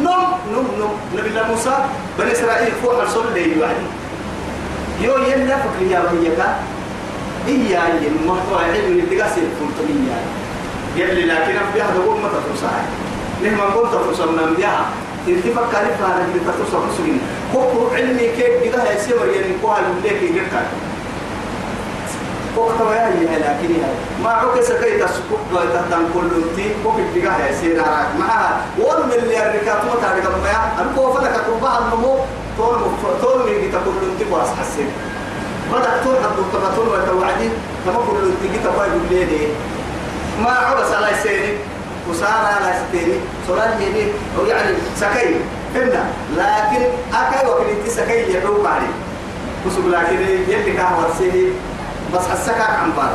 [0.03, 0.93] نم نم نم.
[1.17, 1.75] نبي الله موسى
[2.19, 3.85] بني إسرائيل فوق الرسول اللي يوعدي
[5.01, 6.39] يو يلا فكر يا وياك
[7.47, 10.17] إيا ين محتوى علم اللي تقاسي الفلتمية
[10.95, 12.81] يلي لكن أبيها دقوم ما تفرصها
[13.43, 14.85] نهما قلت تفرصها من أنبياء
[15.27, 17.19] انت فكر فانا اللي تفرصها فرصين
[17.55, 20.61] هو علمي كيف كده هيسير يعني كوها يملك يركع
[22.57, 23.73] وقت ما هي لكن
[24.23, 29.77] ما عكس كي تسكت وتهتم كل تي وقت بقى يصير عراك معها من اللي الركاب
[29.85, 32.15] ما تعرف ما يا أنكو فلك تربح النمو
[32.57, 32.75] طول
[33.21, 34.87] طول من جت كل تي واس حسين
[35.71, 37.49] بدأ طول حد تبطل وتوعدي
[37.87, 39.49] لما كل تي جت باي بالليل
[40.43, 41.57] ما عرس على السيري
[42.09, 44.07] وسارة على السيري صلاة يدي
[44.47, 45.35] يعني سكي
[45.73, 46.05] فهمنا
[46.37, 48.93] لكن أكاي وكل تي سكي يدوم عليه
[49.67, 51.53] وسب لكن يلي كهوة سيري
[52.13, 53.13] بس حسك عن بار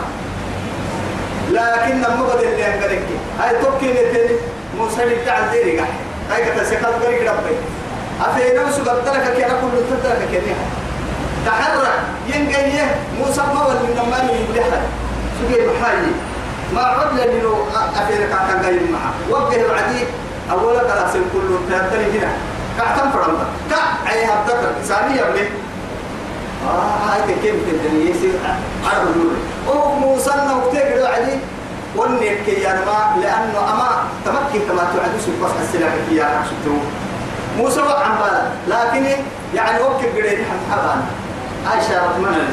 [1.51, 3.03] لكن لما بدل اللي أنقلك
[3.41, 4.37] هاي توكي نتني
[4.79, 5.91] موسى بتاع ديري قاعد.
[6.31, 7.57] هاي كتا سكال قريق ربي.
[8.21, 10.55] أفي نفسه قد ترك كي أنا كل تترك كي
[11.47, 12.01] تحرك.
[12.27, 14.83] ينقيه موسى ما ولي من ما يبلحها
[15.39, 16.13] سجي محاجي
[16.75, 19.13] ما عد لأنه أفي لك عن قايم معه.
[19.31, 20.07] وقه العديد
[20.51, 22.33] أولا كلا سن كل تترك هنا
[22.79, 24.73] كعتم فرمتا كع أي هبتك.
[24.85, 25.51] ثانية بليه
[26.69, 28.33] آه هاي كيف تدني يصير
[28.85, 29.35] عرض نور.
[29.69, 31.39] أو موسى نوكتك عدي.
[31.97, 33.89] ونك يا ما لأنه أما
[34.25, 36.77] تمكن كما تعدس الفصل السلاح يا شتو
[37.59, 39.07] موسى وقع بالا لكن
[39.55, 40.39] يعني وقت قريب
[40.71, 41.01] حبان.
[41.71, 42.45] عائشة رحمنا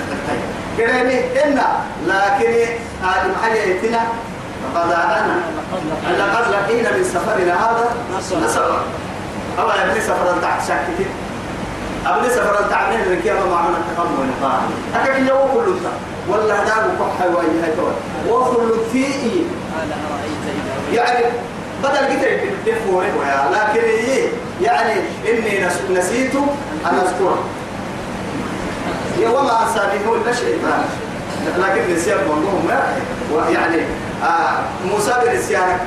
[0.77, 1.09] قريب
[1.45, 1.61] إن
[2.07, 2.53] لكن
[3.03, 3.99] هذه محيتنا
[4.73, 5.35] فقد أنا
[6.19, 7.87] لقد لقينا من سفرنا هذا.
[8.17, 8.81] نصبا
[9.59, 11.05] أو ابن سفر تحت شكتي
[12.05, 14.59] ابن سفر تعمل من كيما معنا التقمم ونقاع
[14.95, 15.91] أكيد يوم كله
[16.29, 17.63] ولا هذا وقح وين
[18.29, 19.43] وكل فيه
[20.93, 21.25] يعني
[21.83, 23.05] بدل قتل دفوه
[23.51, 24.27] لكن إيه؟
[24.61, 24.93] يعني
[25.29, 26.35] إني نسيت
[26.85, 27.43] أن أذكره.
[29.27, 30.85] وما أنساني هو إلا شيطان
[31.57, 32.79] لكن نسيان موضوع ما.
[33.49, 33.81] يعني
[34.23, 34.59] آه
[34.91, 35.79] موسى بنسيانك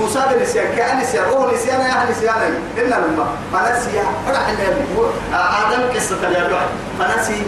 [0.00, 0.98] موسى بنسيان كأن
[1.32, 2.36] هو نسيان يا نسيان
[2.78, 3.90] إن لما فنسي
[4.26, 4.84] فرح النبي
[5.34, 6.60] آدم قصة اليدوع
[6.98, 7.42] فنسي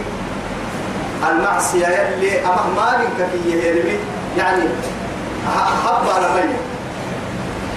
[1.31, 3.51] المعصية اللي أمه ما في
[4.37, 4.63] يعني
[5.87, 6.57] حب على ميت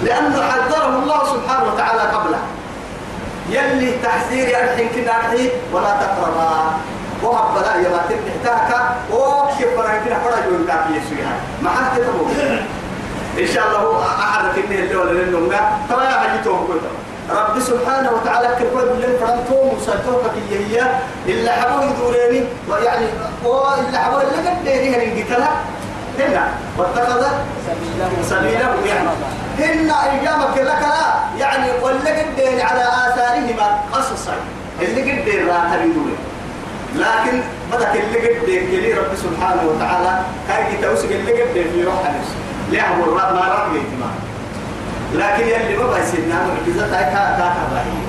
[0.02, 2.38] لأنه حذره الله سبحانه وتعالى قبله.
[3.50, 6.72] يلي تحذير الحين كنا الحين ولا تقربا.
[7.24, 8.70] وهب يا ما تحتاك
[9.12, 9.78] وكيف
[10.44, 10.66] يقول
[11.62, 12.00] ما حد
[13.40, 14.04] إن شاء الله
[14.80, 16.16] اللي ولا ترى يا
[17.30, 20.82] رب سبحانه وتعالى كل من فرنتو مساتوك هي.
[21.26, 23.06] إلا حبوا يدوريني ويعني
[23.44, 25.50] وإلا حبوا اللي قد ديريها نقتلها
[26.18, 27.22] هنا واتخذ
[28.22, 29.08] سبيله يعني.
[29.58, 34.34] هن أيامك لك لا يعني ولا قد على آثارهما قصصا.
[34.82, 35.24] اللي قد
[35.72, 36.16] تريدون
[36.94, 37.40] لكن
[37.72, 42.12] بدك اللي قد كلي رب سبحانه وتعالى كاي توسق اللي قد في روح
[42.70, 43.76] ليه الرب؟ ما رب
[45.14, 48.00] لكن يلي ما بيسيبنا معجزة هاي كاكا باهي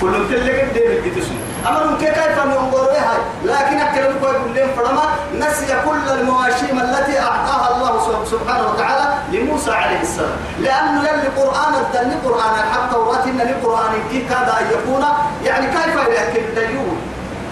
[0.00, 1.26] كل تلقى قد القدس
[1.68, 3.14] أما ممكن كيف ننظر بها
[3.44, 5.02] لكن أكلم يقول لهم فرما
[5.38, 10.36] نسي كل المواشيم التي أعطاها الله سبحانه وتعالى لموسى عليه السلام.
[10.60, 15.04] لأنه يلي قرآن الدني قرآن الحق توراة إن القرآن كيف كاد أن يكون
[15.44, 16.98] يعني كيف يأكل الديون؟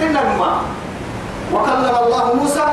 [0.01, 0.63] إنما
[1.53, 2.65] وكلم الله موسى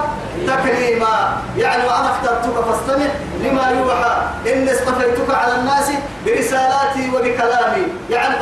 [0.47, 3.05] تكليما يعني وأنا اخترتك فاستمع
[3.43, 4.15] لما يوحى.
[4.53, 5.91] إني اصطفيتك على الناس
[6.25, 7.83] برسالاتي وبكلامي.
[8.09, 8.35] يعني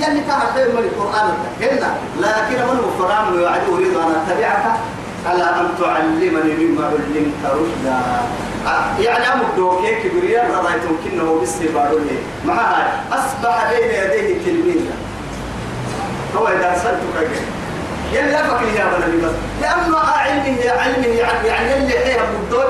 [0.00, 1.30] يعني كان خير من القرآن.
[1.60, 4.64] هنا لكن من فرام وعد أريد أن أتبعك
[5.26, 7.98] على أن تعلمني مما علمت رشدا.
[9.00, 12.18] يعني أمر دوكي كبريا رأيت كنه بالسبار لي.
[12.44, 14.94] معها أصبح بين يديه تلميذا.
[16.36, 17.30] هو إذا أرسلتك
[18.12, 19.32] يلا فكر يا بني بس.
[19.62, 21.06] لأنه علمه علمه
[21.46, 22.64] يعني اللي حيها بدون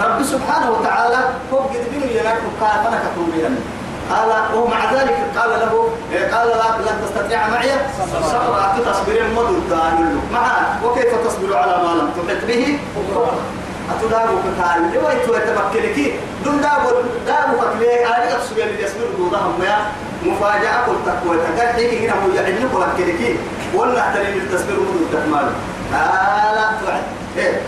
[0.00, 1.18] رب سبحانه وتعالى
[1.50, 3.50] فوق قد بينه ينك قال فانا كتوبيا
[4.10, 5.88] قال ومع ذلك قال له
[6.32, 7.70] قال لا لن تستطيع معي
[8.24, 9.18] صبرا تصبر
[9.70, 12.78] قال معه وكيف تصبر على ما لم تحط به
[13.90, 16.12] أتدارو كتال لو أنتوا تمكنك
[16.44, 16.88] دون دابو
[17.26, 19.76] دابو فكلي أنا أقصد اللي يصبر دوضهم ما
[20.26, 23.36] مفاجأة قلت تقوى تقال حيك هنا هو يعني نقول كذا
[23.74, 25.48] ولا تريد التصبير مدد تكمل
[25.94, 27.02] آه لا توعد
[27.38, 27.60] إيه؟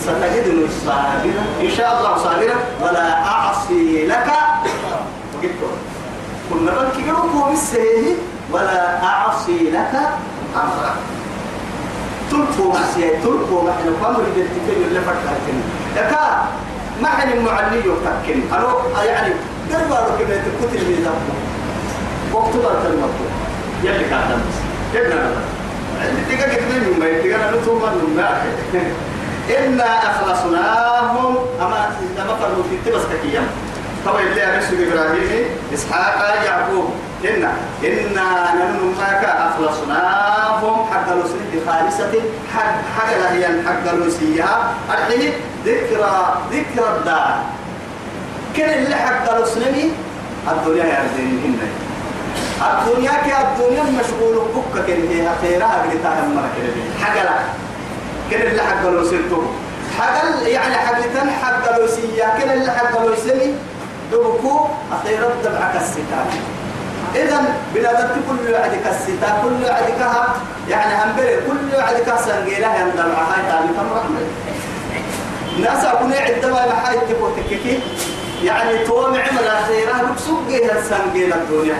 [0.00, 4.26] ستجدني صابرا إن شاء الله صابرا ولا أعصي لك.
[6.50, 8.14] كنا بنك قلوبه بالسيه
[8.52, 9.94] ولا أعصي لك
[10.56, 10.94] أمرا
[12.30, 15.62] تلقوا معسية تلقوا محن فمر بالتكين اللي فتحتني
[15.96, 16.44] لكا
[17.02, 19.34] محن المعلي يتكين أنا يعني
[19.70, 21.34] دربا ركبة الكتل من ذنبه
[22.32, 23.32] وقت بارك المطلوب
[23.84, 24.40] يلي كان
[24.94, 28.24] يبنى اللي تيجا كتبين ما يتيجا نتوما من
[29.58, 31.36] إنا أخلصناهم.
[31.60, 33.46] أما إذا ما فرموا في تبس كيام
[34.06, 36.90] طبعا اللي أرسل إبراهيم إسحاق يعقوب.
[37.24, 37.52] إنا
[37.84, 40.86] إنا نمن معك أخلصناهم.
[40.92, 42.20] حق الوسيلة بخالصة
[42.54, 44.44] حق حق هي حق الوسيلة
[44.90, 45.32] الحين
[45.66, 47.38] ذكرى ذكرى الدار.
[48.56, 49.90] كل اللي حق الوسيلة
[50.50, 51.87] الدنيا يردين هنا
[52.68, 56.54] الدنيا كي الدنيا مشغول بك كن هي خيرها اللي تهم مرك
[57.02, 57.38] حق لا
[58.30, 59.42] كل اللي حق الوسيلة
[59.98, 63.54] حق يعني حق تن حق الوسيلة كل اللي حق الوسيلة
[64.12, 66.26] دبكو أخيرا تبعك الستان
[67.14, 70.34] إذا بلادت كل وعد كالستا كل وعد كها
[70.68, 74.20] يعني هنبري كل وعد كها يندل يندمع هاي تابي كم رحمة
[75.62, 77.80] ناس أكون عندما محاي تبو تككي
[78.44, 81.74] يعني توم عمل خيرا بسوقها سنجيلة الدنيا.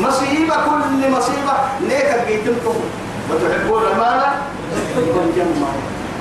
[0.00, 1.54] مصيبة كل مصيبة.
[1.80, 2.74] ليك جيتمكم
[3.30, 4.20] وتحبون المال؟
[4.96, 5.68] تكون جمع.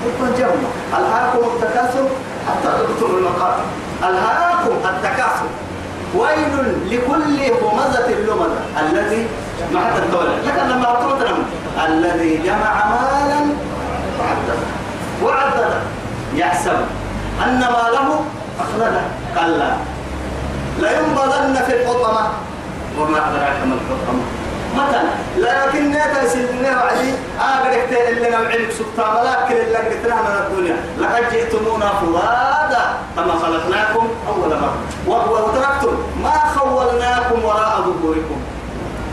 [0.05, 0.99] تكون جمع.
[0.99, 2.07] ألهاكم التكاثر؟
[2.47, 3.63] حتى تقتلوا المقاتل
[4.03, 5.49] ألهاكم التكاثر.
[6.15, 8.59] ويل لكل همزة لمزة.
[8.79, 9.27] الذي
[9.73, 10.35] ما حتى الدولة.
[10.45, 11.27] لكن لما تقول
[11.87, 13.39] الذي جمع مالا
[14.19, 14.57] وعدده.
[15.23, 15.79] وعدده.
[16.35, 16.77] يحسب
[17.43, 18.23] أن ماله
[18.59, 19.01] أخلده.
[19.35, 19.71] كلا.
[20.79, 22.27] لا ينبذن في الحطمة.
[22.99, 24.23] وما أدراك ما الحطمة
[24.75, 25.03] مثلا
[25.37, 27.11] لكن نتا سيدنا وعدي
[27.63, 30.77] بدك اللي نوعين سبتا ولكن اللي قلتنا من الدنيا.
[30.99, 32.83] لقد جئتمونا فرادا
[33.15, 34.77] كما خلقناكم أول مرة.
[35.07, 38.39] وتركتم ما خولناكم وراء ظهوركم.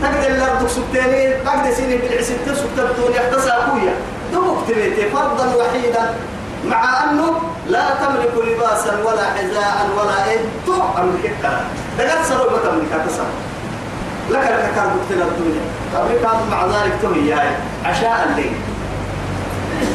[0.01, 3.93] تقدر الأرض سبتاني تقدر سيني بالعسل تسبت الدنيا اختصاكويا
[4.33, 6.13] دوك تبيتي فرضا وحيدا.
[6.65, 11.35] مع أنه لا تملك لباسا ولا حذاء ولا إيه تو أملك
[11.97, 13.27] دقات سروا بتملك تصرف
[14.29, 15.61] لك الكتاب بكتنا الدنيا
[16.01, 17.49] أمريكا مع ذلك تهي هاي
[17.85, 18.53] عشاء الليل.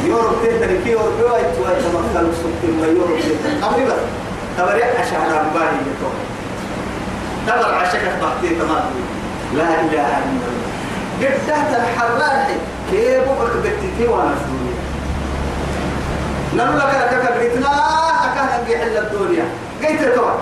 [0.05, 0.33] يوروب
[0.83, 3.95] كي يوروب يوروب يتوى يتمثل السبت ما يوروب تهتري أمريكا
[4.57, 6.13] تبريع عشاء على مباهي يتوى
[7.47, 8.83] تبر عشاء بحثي تمام
[9.55, 10.71] لا إله إلا الله.
[11.21, 12.45] قد تحت الحرار
[12.91, 14.75] كيف بك بكتتي وأنا في الدنيا
[16.55, 17.71] نقول لك لك بكتنا
[18.25, 19.45] أكهنا بيحل الدنيا.
[19.83, 20.35] قيت توى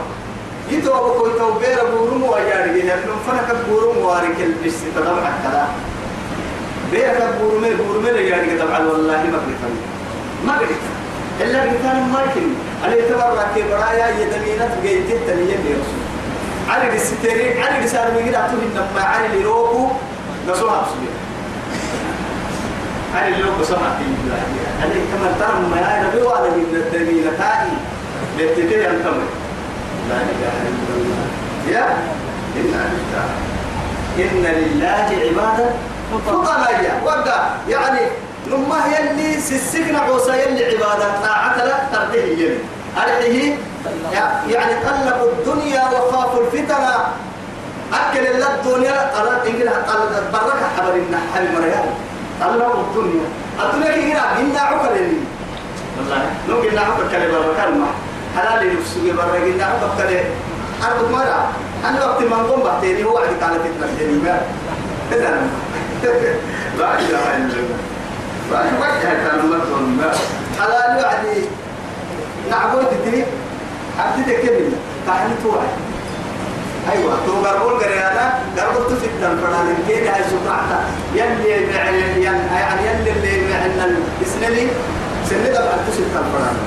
[0.71, 2.79] يتو أبو كوي تو بير بورم وياري.
[2.79, 5.67] جه لأنه فنك بورم وارك البس تدمع كذا
[6.91, 9.61] بير بورم بورم ياري على والله ما قلت
[10.47, 10.83] ما قلت
[11.41, 12.47] إلا قلت ما يمكن
[12.83, 16.03] على تبرع كي برايا يدمينة جيت تنية بيرسول
[16.69, 19.87] على الستيري على الرسالة كده أتوه إنما على اللي روكو
[20.47, 21.15] نصوها بسوية.
[23.15, 24.41] على اللي روكو صنع في الله
[24.81, 25.79] على كما ترى ما
[26.91, 27.19] تاني
[30.09, 31.23] لا إله إلا الله
[31.73, 31.85] يا
[32.59, 33.27] إنا لله
[34.19, 35.67] إن لله عبادا
[36.25, 38.03] فقراء وقع يعني
[38.47, 42.57] لما يلي سسكن عوسى يلي عبادات طاعة لا ترده يلي
[42.97, 43.57] أرحيه
[44.49, 46.93] يعني طلقوا الدنيا وخافوا الفتنة.
[47.93, 48.97] أكل الله الدنيا.
[49.15, 49.69] قال إنجل
[50.33, 51.89] بركة حبر النحل مريان.
[52.41, 53.25] طلقوا الدنيا.
[53.63, 54.95] الدنيا كي هنا عقل
[55.97, 56.21] والله.
[56.49, 57.87] لو قلنا عقل كلمة كلمة
[58.35, 60.23] حلال نفسه برا قلنا عقل كلمة
[60.87, 61.47] أرض مرة
[61.89, 64.41] أنا وقت ما نقوم بحتيني هو عدي على فتنة الجنة
[65.11, 65.31] إذا
[66.77, 67.79] لا إله إلا الله.
[68.51, 70.15] وجهك المرض
[70.59, 71.41] حلال وعدي
[72.51, 73.25] نعبود تدري؟
[73.99, 74.71] عبد كبير
[75.07, 75.67] تعالي توعي
[76.91, 77.13] أيوة.
[77.25, 78.39] تو قربول قريانا.
[78.57, 79.67] قربول تفيد الفران.
[79.87, 80.79] كيد هاي سبعتا
[81.15, 81.97] يلي يعني
[82.87, 83.85] يلي اللي معنا
[84.19, 84.67] الإسنلي
[85.29, 86.57] سنة بعد تفيد الفران.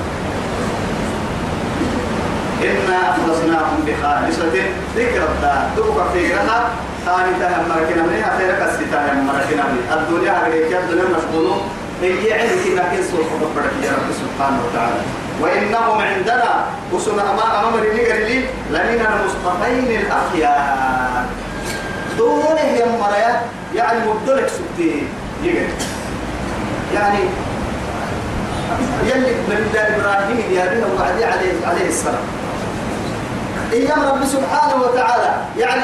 [2.63, 4.55] إنا أخلصناهم بخالصة
[4.97, 5.69] ذكر الدار.
[5.77, 6.69] تبقى في غرها.
[7.05, 8.37] ثاني تهم مركنا منها.
[8.37, 9.93] خيرك الستايا مركنا منها.
[9.99, 11.61] الدنيا هريك الدنيا مشغولون
[12.01, 15.01] هي عندك لكن سوف تبرك يا رب سبحانه وتعالى.
[15.41, 16.65] وإنهم عندنا.
[16.93, 18.37] وسنا ما أمام رنيق لي
[18.71, 21.25] لمن المصطفين الأخيار.
[22.17, 23.41] دونه يا مريا.
[23.75, 25.07] يعني مبدلك سبتي.
[25.43, 25.67] يقل
[26.95, 27.19] يعني
[29.05, 32.42] يلي من إبراهيم يا بنا وعدي عليه عليه السلام.
[33.73, 35.31] إيام رب سبحانه وتعالى.
[35.57, 35.83] يعني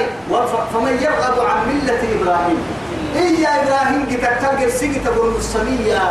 [0.73, 2.59] فمن يرغب عن ملة إبراهيم.
[3.15, 6.01] إيا إبراهيم كتكتر سيك تقول السمية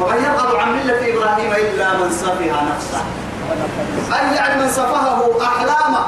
[0.00, 3.02] ومن يرغب عن ملة إبراهيم إلا من صفها نفسه.
[4.18, 6.06] أي يعني من صفهه أحلامه.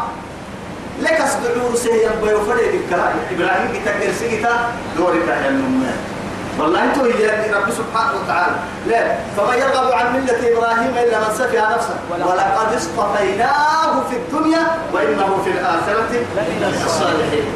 [1.03, 2.11] لك أصدعور سيئا
[2.73, 3.13] بالكلام.
[3.35, 4.49] إبراهيم كتكتر سيك
[4.97, 5.97] دورك يا النمان
[6.59, 8.57] والله انتو هي رب سبحانه وتعالى.
[8.87, 9.03] لا
[9.37, 11.97] فمن يرغب عن ملة إبراهيم إلا من سفها نفسه.
[12.11, 17.49] ولقد اصطفيناه في الدنيا وإنه في الآخرة لمن الصالحين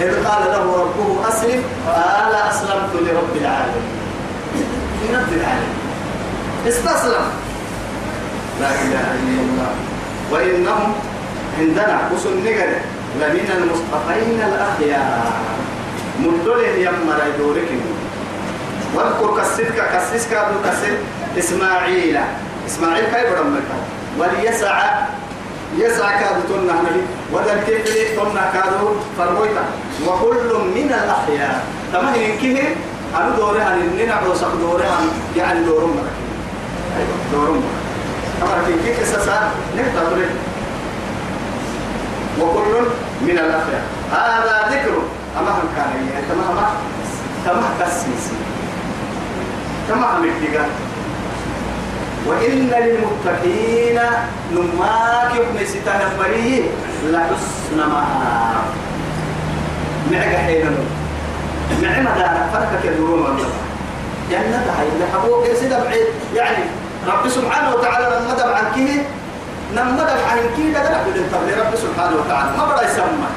[0.00, 3.88] إذ قال له ربه أسلم قال أسلمت لرب العالمين.
[5.02, 5.76] لرب العالمين.
[6.68, 7.26] استسلم.
[8.60, 9.72] لا إله إلا الله.
[10.32, 10.92] وإنهم
[11.58, 12.72] عندنا وسن نقل
[13.20, 15.32] لمن المصطفين الأخيار.
[16.20, 17.70] مدلين يمر يدورك
[18.96, 20.94] واذكر كسرك كسرك ابن كسر
[21.38, 22.18] إسماعيل.
[22.66, 23.68] إسماعيل كيف رمك
[24.18, 24.76] وليسع
[25.78, 27.02] يسعى كادو تنا نبي.
[27.32, 29.64] وذا كيف تنا كادو فرويتا
[30.06, 31.64] وكل من الأحياء.
[31.92, 32.62] تمام إنكه
[33.16, 34.98] أنا دورها إننا عروسك دورها
[35.36, 36.14] يعني دورهم مرة.
[36.96, 37.82] أيوة دورهم مرة.
[38.42, 40.24] أمر كيف كيف سسا نقدر
[42.40, 42.86] وكل
[43.20, 43.84] من الأحياء.
[44.12, 44.96] هذا ذكر.
[45.38, 46.56] أما كان يعني تمام
[47.44, 47.64] تمام
[49.86, 50.66] كسيسي تمام مكتيجا
[52.26, 54.00] وإن للمتقين
[54.52, 56.62] نماك يبني ستان مريه
[57.10, 58.64] لحسن مآب
[60.12, 60.70] معك حين
[61.82, 63.48] مع مدارك فرقك يدورون الله
[64.30, 66.06] جنة هاي اللي حبوك يسيد بعيد.
[66.34, 66.64] يعني
[67.06, 69.02] رب سبحانه وتعالى لما دب عن كيه
[69.72, 72.50] لما دب عن كيه لا نعبد التبلي رب سبحانه وتعالى.
[72.58, 73.30] ما بدأ يسمى.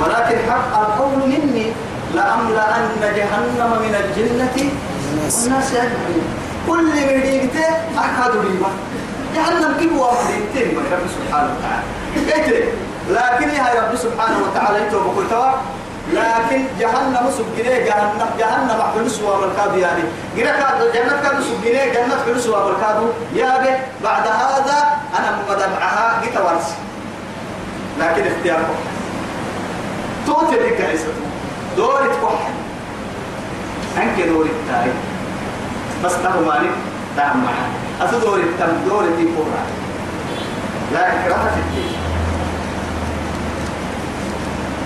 [0.00, 1.72] ولكن حق القول مني
[2.14, 4.70] لأملأن جهنم من الجنة
[5.10, 6.24] والناس أجمعين
[6.66, 7.66] كل من ديكته
[7.98, 8.68] أحكاد ريما
[9.34, 11.82] جهنم كيف واحد يتم رب سبحانه وتعالى.
[12.16, 12.64] قلت
[13.10, 15.50] لكن يا رب سبحانه وتعالى يتوب كتوا
[16.12, 20.02] لكن جهنم سبجنيه جهنم جهنم حلس ومركاب يعني.
[20.36, 24.86] جنا كاد جنة كاد سبجنيه جنة حلس ومركاب يا به بعد هذا
[25.18, 26.68] أنا مدمعها جت ورس
[28.00, 28.74] لكن اختياركم.
[30.26, 31.06] توت لك عيسى
[31.76, 32.48] دور تكح
[33.96, 34.94] أنك دور التاريخ
[36.04, 36.70] بس تهو مالك
[37.16, 37.68] تعم معها
[38.08, 39.62] أتو دور التم دور دي كورا
[40.92, 41.96] لا إكراه في الدين.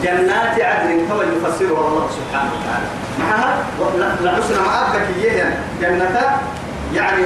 [0.02, 2.86] جنات عدن كما يفسرها الله سبحانه وتعالى.
[3.18, 3.64] معها؟
[4.20, 6.40] لحسن ما أبدك إياها جنة
[6.94, 7.22] يعني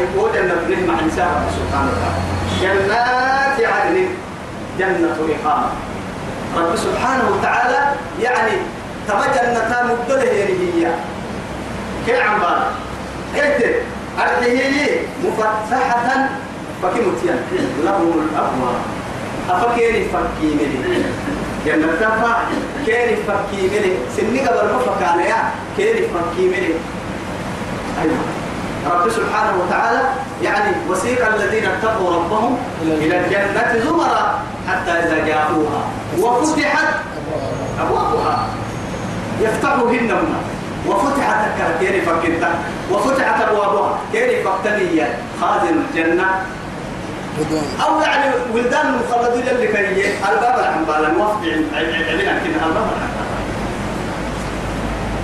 [0.69, 2.21] به مع نساء الله سبحانه وتعالى.
[2.63, 4.07] جنات عدن.
[4.79, 5.69] جنة إقامة.
[6.57, 8.53] رب سبحانه وتعالى يعني
[9.09, 10.91] تما جنة مبتله يعني هي.
[12.09, 12.73] كي عم بالك
[13.35, 13.77] كيف
[14.21, 16.29] أرحيه مفتحة
[16.83, 17.41] فكمتيان
[17.85, 18.81] لهم الأبواب.
[19.51, 20.67] أفكيني فكيني
[21.67, 22.37] جنة تفا
[22.87, 26.57] كيني فكيني سني قبل ما فكانا يا كيني فكيني
[28.03, 28.25] أيوة.
[28.87, 30.03] رب سبحانه وتعالى
[30.43, 34.39] يعني وسيق الذين اتقوا ربهم إلى الجنة زمرا
[34.69, 35.83] حتى إذا جاءوها.
[36.19, 36.95] وفتحت
[37.81, 38.47] أبوابها.
[39.41, 40.58] يفتحوهن من
[40.89, 41.39] وفتحت
[41.81, 42.51] كيني فكنتا
[42.93, 46.27] وفتحت أبوابها كيني فكتنية خازن الجنة.
[47.85, 51.45] أو يعني ولدان مخلدين اللي كريه الباب الحنبال الوفد
[51.77, 52.87] علينا كنا الباب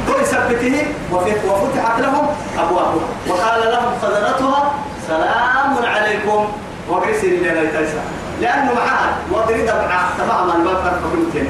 [0.09, 2.27] كل سبته وفتحت لهم
[2.59, 3.09] أبوابها.
[3.29, 4.75] وقال لهم خزنتها
[5.09, 6.49] سلام عليكم.
[6.89, 8.03] وقرسل لنا التيسا
[8.41, 11.01] لأنه معها وضريد مع تماما الباب
[11.35, 11.47] كان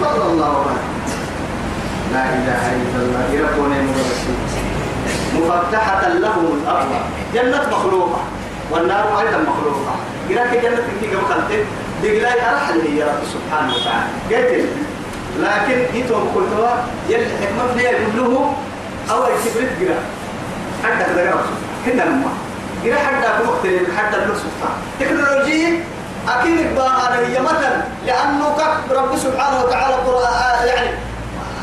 [0.00, 1.21] صلى الله عليه وسلم.
[2.12, 3.24] لا إله إلا الله.
[3.32, 3.72] يربون
[5.34, 7.04] مفتحة لهم الأبواب
[7.34, 8.20] جنة مخلوقة.
[8.70, 9.94] والنار أيضا مخلوقة.
[10.30, 11.64] قراك جنة كي قبل خلتين
[12.02, 14.08] بقلاي أرحل هي رب سبحانه وتعالى.
[14.30, 14.68] قلت
[15.40, 16.68] لكن جيتهم قلتوا
[17.08, 18.52] يلي حكمة فيها يقول له
[19.10, 19.98] أول كبرت قرا
[20.84, 21.42] حتى قرا
[21.86, 22.30] كنا لما
[22.84, 24.78] قرا حتى بمختلف حتى سبحانه.
[25.00, 25.84] تكنولوجيا
[26.28, 27.82] أكيد بقى هي مثلا.
[28.06, 28.56] لأنه
[28.90, 29.96] رب سبحانه وتعالى
[30.68, 30.88] يعني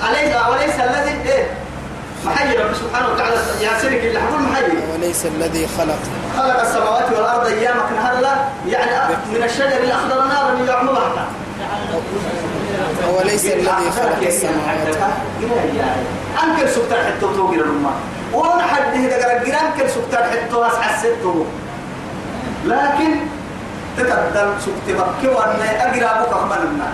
[0.08, 1.47] أليس وليس الذي إيه؟
[2.26, 3.36] محيي رب سبحانه وتعالى.
[3.62, 4.78] يا سيرك اللي حقول محيي.
[4.93, 6.00] وليس الذي خلق.
[6.38, 8.36] خلق السماوات والأرض أيامك نهلا
[8.68, 11.28] يعني من الشجر الأخضر نارا يعملها.
[13.18, 14.97] وليس الذي خلق السماوات.
[16.43, 17.89] أنكر سكتان حتى توقي للأمة
[18.34, 21.43] وأنا حد هذا قال أنكر سكتان حتى أسعى الستو
[22.66, 23.16] لكن
[23.97, 26.88] تتبدل سكت بكي وأن أقرأ بك أخمالنا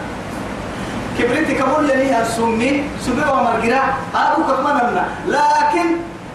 [1.20, 3.84] كبرتي كمول لي السمي سبوا مرجرا
[4.16, 5.88] أبو كمان لكن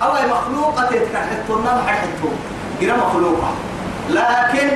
[0.02, 2.28] أو مخلوقة تتكحتنا ما حتو
[2.80, 3.50] جرا مخلوقة.
[4.10, 4.68] لكن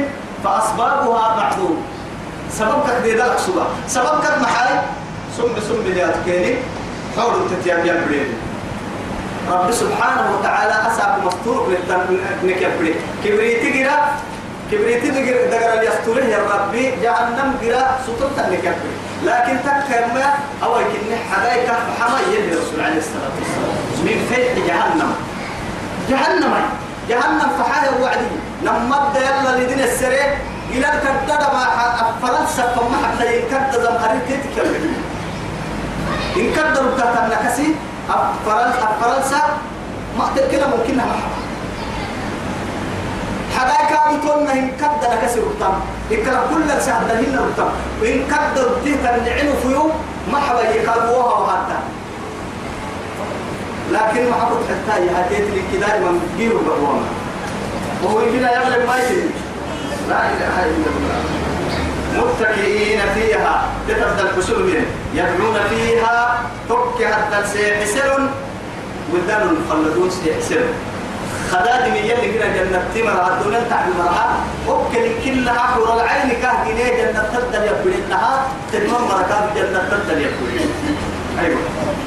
[0.44, 1.82] فأسبابها معدوم.
[2.52, 4.78] سبب كده ده سبب سبب كده محاي.
[5.36, 6.56] سم سم اللي أتكلم
[7.16, 8.28] حول تتياب يا بريد.
[9.50, 11.68] رب سبحانه وتعالى أسعب مستور
[12.44, 12.94] نكبري
[13.24, 13.98] كبريتي جرا
[14.72, 15.08] كبريتي
[15.50, 16.90] دقر يستوره يا ربي.
[17.02, 18.94] جهنم جرا سطرت نكبري
[19.24, 20.22] لكن تكرم
[20.62, 21.68] أو يكن حدايك
[22.00, 23.74] حما يلي رسول عليه الصلاة والسلام.
[24.04, 25.12] من فيح جهنم.
[26.10, 26.54] جهنم.
[27.08, 28.26] جهنم فحاله وعدي
[28.90, 30.26] بدا يلا لدين السريع
[30.70, 31.64] إلى الكدد ما
[32.22, 34.94] فرنسا فما حتى ينكد زمهرين تتكلم.
[36.36, 37.74] إن كدروا بتاعت النكسي
[39.00, 39.42] فرنسا
[40.18, 41.04] ما كده ممكن ما
[43.64, 45.74] حدايك أنتم إن كدر كسر التام
[46.12, 47.70] إن كان كل سعد هنا التام
[48.02, 49.90] وإن كدر تهت النعين فيو
[50.32, 51.78] ما حبا يقلبوها وحتى
[53.92, 57.06] لكن ما حبت حتى يهديت لي كده من جيرو بقوانا
[58.02, 59.30] وهو كده يغلب ما يتم
[60.08, 61.20] لا إله إلا الله.
[62.14, 63.66] متكئين فيها.
[63.88, 64.74] تتبدل الحسول
[65.14, 66.38] يدعون فيها.
[66.68, 68.28] تك حتى سيحسر
[69.12, 70.60] ولدان مخلدون سيحسر
[71.52, 74.28] خدادم يلي كنا جنة تمر عدونا تعب مرها
[74.68, 80.60] وكل كلها حور العين كه جنيه جنة تبدل يبلي لها تنمر مركاب جنة تبدل يبلي
[81.40, 81.60] أيوة.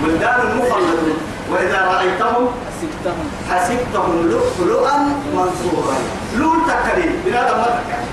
[0.03, 1.17] ولدان المخلدون
[1.51, 3.27] وإذا رأيتهم حسبتهم.
[3.51, 4.97] حسبتهم لؤلؤا
[5.33, 5.97] منصورا.
[6.38, 7.11] لول تكريم.
[7.25, 8.07] بلا ما تكريم.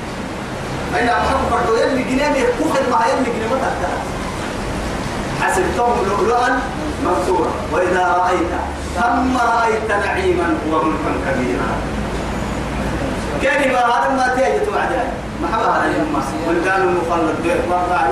[0.97, 4.03] أين أحب فرد يلي جنيه يكوخد مع يلي جنيه ما تكريم.
[5.43, 6.61] حسبتهم لؤلؤا
[7.05, 8.53] منصورا وإذا رأيت
[8.95, 11.69] ثم رأيت نعيما وملكا كبيرا.
[13.43, 14.91] كلمة هذا ما تيجي توعد
[15.43, 17.47] ما حبها هذا الأمة ولدان المخلد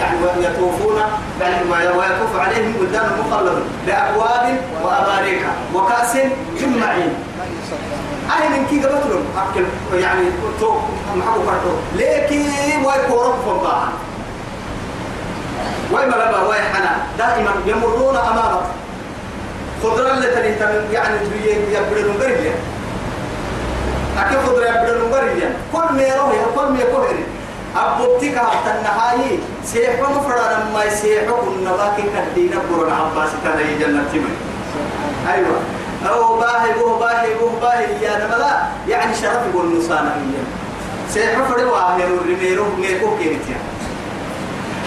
[0.01, 0.17] يعني
[0.47, 1.01] يطوفون
[1.41, 6.15] يعني ويطوف عليهم ولدان المخلد بأبواب وأباريك وكأس
[6.61, 7.15] من معين.
[8.37, 9.65] أي من كي قبتلهم أكل
[9.99, 10.25] يعني
[10.61, 10.75] تو
[11.17, 12.43] محبو فرطو لكن
[12.85, 13.35] ويكورب
[15.93, 18.82] وإما لما ويحنا دائما يمرون أمامك.
[19.83, 20.55] خضرا لتني
[20.93, 21.17] يعني
[21.73, 22.55] يبدون بريا
[24.19, 27.07] أكيد خضرا يبدون بريا كل ما يروح كل ما يكون
[27.77, 34.37] أبوتك النهاية سيحو مفرنا ما يسيحو النباك كدينا قرن عباس كان جنة تمن.
[35.33, 35.59] أيوة.
[36.09, 37.87] أو باهي بوه باهي بوه باهي.
[38.03, 40.43] يا نملا يعني شرف يقول نصانا هي.
[41.11, 43.57] سيحو فرد واهي رميرو ميكو كيرتيا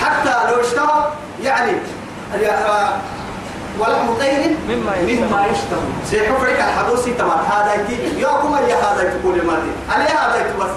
[0.01, 1.11] حتى لو اشتهى
[1.43, 1.71] يعني
[3.79, 7.39] ولحم طير مما مما يشتهى سيحو فرد الحدوثي تمام.
[7.39, 10.69] هذا يتيجي يوكم يا هذا تقول ماتي عليه هذا بس؟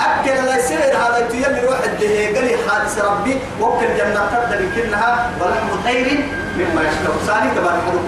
[0.00, 3.38] أكل لا يصير هذا تيلي روح الدهي قال حادث ربي.
[3.60, 6.26] وكل جنة تبدأ كلها ولحم طير
[6.56, 7.18] مما يشتهون.
[7.26, 8.02] ثاني تبارك حدوث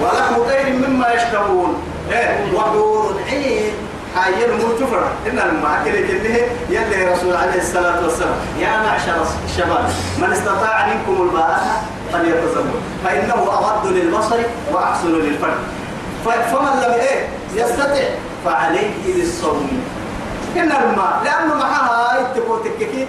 [0.00, 1.82] ولحم طير مما يشتهون.
[2.12, 3.72] إيه؟ وحور عين.
[4.16, 6.40] حي المرتفع إن المعكل كله
[6.70, 8.34] يلي رسول عليه الصلاة والسلام.
[8.60, 9.84] يا معشر الشباب
[10.18, 12.64] من استطاع منكم الباءة فليتزوج.
[13.04, 14.36] فإنه أغض للبصر
[14.72, 15.58] وأحسن للفرد
[16.24, 18.04] فمن لم إيه؟ يستطع
[18.44, 19.82] فعليه بالصوم
[20.56, 23.06] إن الماء لأنه معها يتقو تككي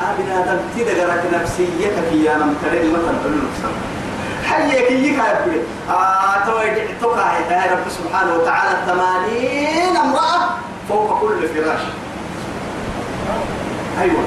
[0.00, 2.36] أبنا دم تدقرك نفسيتك يا
[2.92, 4.07] مثلا بالنفسك حيك
[4.56, 6.70] يك يا ابني آه توي
[7.00, 10.48] توقع يا رب سبحانه وتعالى ثمانين امرأة
[10.88, 11.80] فوق كل فراش.
[14.00, 14.22] أيوة.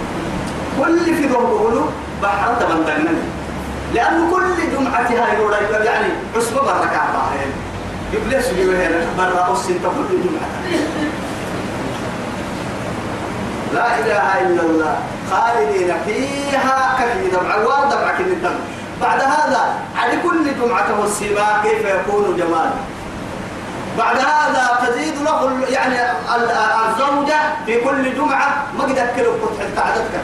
[0.80, 1.92] كل في ظهره
[2.24, 3.12] بحر تبندلنا
[3.94, 5.54] لأنه كل جمعتها يقول
[5.86, 7.52] يعني عصبة بركة بعدين
[8.14, 10.50] يبلس بيوهنا برا أصين كل جمعة.
[13.74, 15.00] لا إله إلا الله.
[15.32, 16.98] خالدين فيها.
[17.00, 18.56] كثير دمع الوار دمع كل الدم
[19.02, 22.70] بعد هذا على كل جمعة والسماء كيف يكون جمال
[23.97, 25.95] بعد هذا تزيد له يعني
[26.89, 28.64] الزوجة في كل جمعة.
[28.78, 30.22] ما قد أكلوا قطع عددك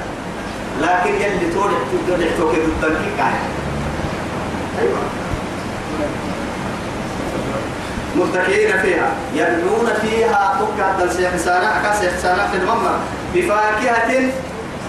[0.81, 1.73] لكن يلي تورع
[2.07, 2.97] تورع توكي ضد
[4.81, 4.99] أيوة.
[8.15, 9.11] متكئين فيها.
[9.33, 10.59] يدعون فيها.
[10.59, 12.99] تقعد السيح سانع كاسيح سانع في الممر
[13.35, 14.31] بفاكهة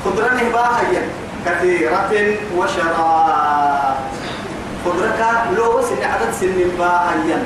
[0.04, 1.08] خضرا باهيا.
[1.46, 2.12] كثيرة
[2.56, 3.96] وشراب.
[4.84, 5.20] خضرك
[5.56, 7.38] لو سن عدد سن باهيا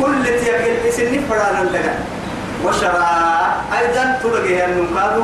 [0.00, 1.86] كل تيقل سن فرانا لك.
[2.64, 5.16] وشراب أيضا تلقي النقاد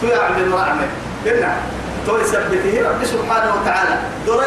[0.00, 0.86] تيعمل رعمة
[1.26, 1.52] قلنا
[2.06, 3.96] تو يثبته رب سبحانه وتعالى.
[4.26, 4.44] دور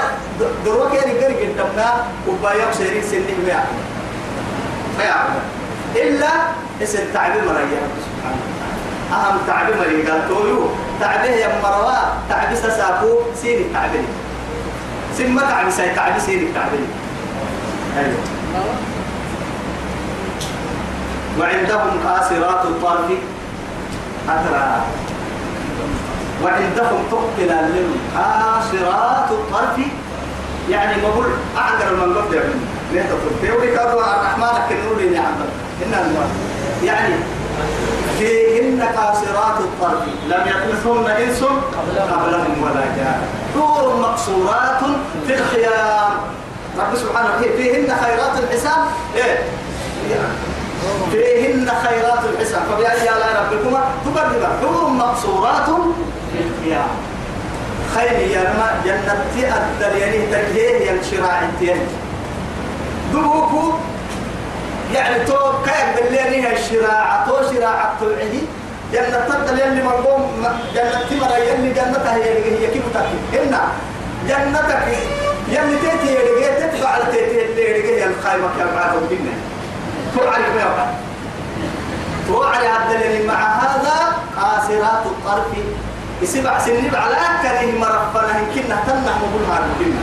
[0.66, 1.90] دور كان يقرق الدمنا
[2.28, 3.64] وبايع سيرين سن مئة
[5.96, 6.32] إلا
[6.84, 8.78] اسم تعبير مريا رب سبحانه وتعالى.
[9.14, 10.70] أهم تعبير مريا قال تويو.
[11.00, 11.92] تعبيه يا مروا
[12.30, 14.02] تعبيس ساكو سيني تعبير
[15.18, 16.80] سين ما تعبيس هي تعبيس سيني تعبير
[17.98, 18.18] أيوه.
[21.40, 23.12] وعندهم قاصرات الطرف.
[24.30, 24.82] أترى
[26.44, 29.78] وعندهم تقتل لهم قاصرات الطرف.
[30.70, 31.26] يعني ما بقول
[31.58, 31.96] أعذر
[32.34, 32.62] يا ابني
[32.94, 35.34] ليه تقول؟ تقول كادوا الرحمن كنوا لي نعم
[35.86, 35.94] إن
[36.84, 37.14] يعني
[38.78, 40.04] فيهن قاصرات الطرف.
[40.28, 43.22] لم يطمثهن إنس قبلهم ولا جان.
[43.56, 44.80] حور مقصورات
[45.28, 46.12] في الخيام.
[46.80, 48.88] رب سبحانه فيهن خيرات الحساب.
[49.16, 49.40] إيه؟
[51.12, 52.62] فيهن خيرات الحساب.
[52.72, 55.66] فبأي آلاء ربكما تكذبان حور مقصورات
[56.32, 56.90] في الخيام.
[57.96, 61.88] خير يا ما جنة أدل يعني تجيه ينشراع التين
[63.14, 63.74] دبوكو
[64.94, 68.42] يعني تو كايك بالليل هي الشراعة تو شراعة توعدي
[68.94, 70.44] جنة تدل يلي مرقوم
[70.76, 73.62] جنة تمر يلي جنتها هي هي كيف تكي هنا
[74.28, 74.88] جنتك
[75.50, 79.32] يلي تيتي يلي تتبع على تيتي اللي يلي الخايمة كان معاكم بينا
[80.16, 80.88] تو عليك ما يبقى
[82.28, 85.46] تو على الدليل مع هذا قاصرات الطرف.
[86.22, 90.02] يسبع سنين على أكره مرفنا يمكننا تنح مبولها ممكننا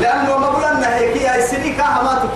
[0.00, 2.28] لأنه ما قلنا هيك يا السنين كاها ما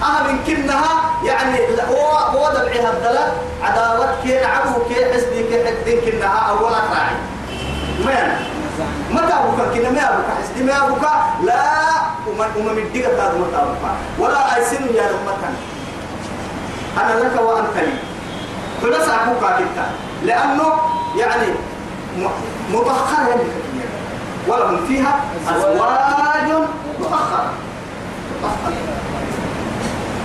[0.00, 1.58] تكير أهم يمكنها يعني
[1.90, 3.32] هو هو دبعها الدلال
[3.62, 7.16] عداوت كي نعبه كي حسدي كي حدين كنها أولا راعي.
[8.04, 8.38] ما
[9.10, 11.02] متى أبوك؟ كنا ما أبوك؟ حسدي ما أبوك؟
[11.44, 11.62] لا
[12.28, 15.54] وما وما مديك هذا متى أبوك؟ ولا أيسن يا رمتان
[16.96, 17.92] أنا لك وأنت لي.
[18.82, 19.86] فلس أبوك كتا
[20.24, 20.72] لأنه
[21.16, 21.46] يعني
[22.72, 23.42] مبخرة يعني.
[24.48, 26.52] ولهم فيها أزواج
[27.00, 27.50] مبخرة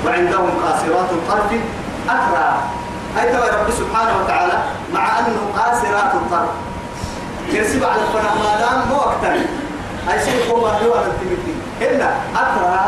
[0.06, 1.52] وعندهم قاصرات الطرف
[2.10, 2.50] أترى
[3.20, 4.58] أي ترى رب سبحانه وتعالى
[4.94, 6.50] مع أنه قاصرات الطرف.
[7.50, 9.34] يرسب على الفناء ما دام مو أكتر
[10.12, 12.80] أي شيء هو هو التمثيل إلا أترى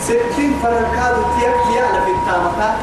[0.00, 2.76] ستين فرنكاد تيك يالا في التامة.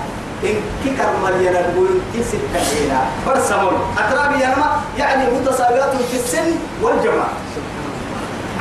[0.43, 3.73] إن كيكر مليانا نقول كيسك كحينا برسمون.
[3.97, 6.51] أترابي ينما يعني متساويات في السن
[6.81, 7.33] والجمال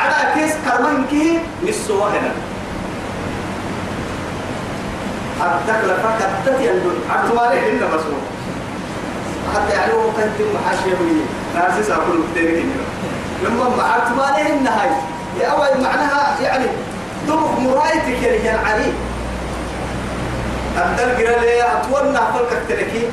[0.00, 1.38] على كيس كرمان كي
[1.68, 2.32] نسوا هنا.
[5.42, 8.22] أردت يندل أردت ما ليه إلا مسؤول.
[9.54, 11.20] حتى يعني هو كنت محاشي بي
[11.54, 12.84] ناسي سأقول كتير كده
[13.44, 13.64] لما
[14.16, 15.00] ما ليه النهاية
[15.40, 16.64] يا أول معناها يعني
[17.28, 18.92] دمك مرايتك يا علي.
[20.78, 23.06] أبدل قرا لي أتولى فلك تلكي.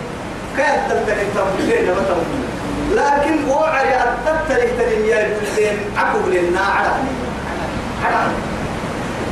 [0.57, 2.45] كان تلتني تملين ما تملين
[2.91, 6.91] لكن وعري أتتلي تلين يا بلين عقب لنا على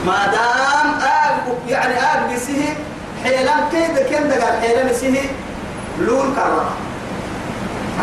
[0.06, 1.00] ما دام
[1.68, 2.74] يعني آب بسه
[3.24, 5.22] حيلان كيد كم دقال حيلان سه
[6.00, 6.70] لون كرة.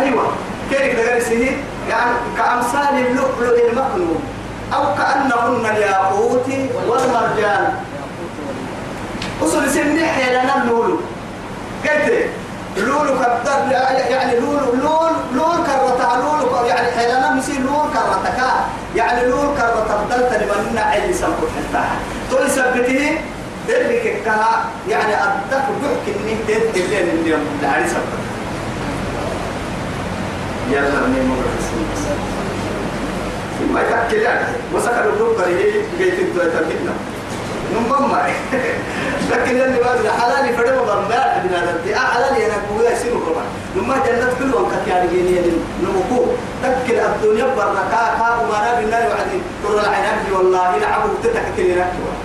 [0.02, 0.26] أيوة.
[0.70, 1.56] كيف دقال سه
[1.90, 4.20] يعني كأمثال اللؤلؤ المكنون
[4.74, 6.46] أو كأنهن الياقوت
[6.88, 7.74] والمرجان.
[9.42, 11.00] أصل سنة حيلنا اللولو
[11.84, 12.26] قلت
[12.76, 13.72] لولو كبدر
[14.10, 18.42] يعني لولو لول لول كرتها لولو يعني حيلنا مسي لول كرتك
[18.96, 21.84] يعني لول كرتها بدلت لمن عيل سمكو حتى
[22.30, 23.18] تقول سبته
[23.68, 27.40] ذلك كها يعني أدك بحك إني تد الليل اليوم.
[27.62, 28.12] لعري سبت
[30.70, 31.34] يلا نيمو
[33.74, 34.46] ما يتأكل يعني.
[34.74, 36.96] وسكر الدكتور هي جيت تتكلم
[37.74, 38.32] نمم معي
[39.30, 41.96] لكن اللي بعد حلال فريم ضمبار من هذا الدي.
[41.96, 43.46] حلال أنا كويا يصيروا كمان
[43.76, 45.40] نما جنة كلهم كتيار جيني
[45.82, 46.24] نمكو
[46.62, 52.15] تكل الدنيا بركة كا وما نبي النار وعدين ترى العينات والله لعبوا تتكل نكوا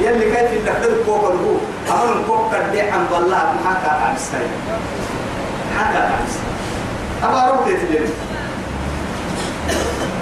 [0.00, 1.56] يلي كيف خدر كوك الهو
[1.90, 3.90] أمر كوك كدي عن بالله محاكا
[5.74, 6.44] محاكا عن السيد
[7.24, 8.08] أما ربي تجري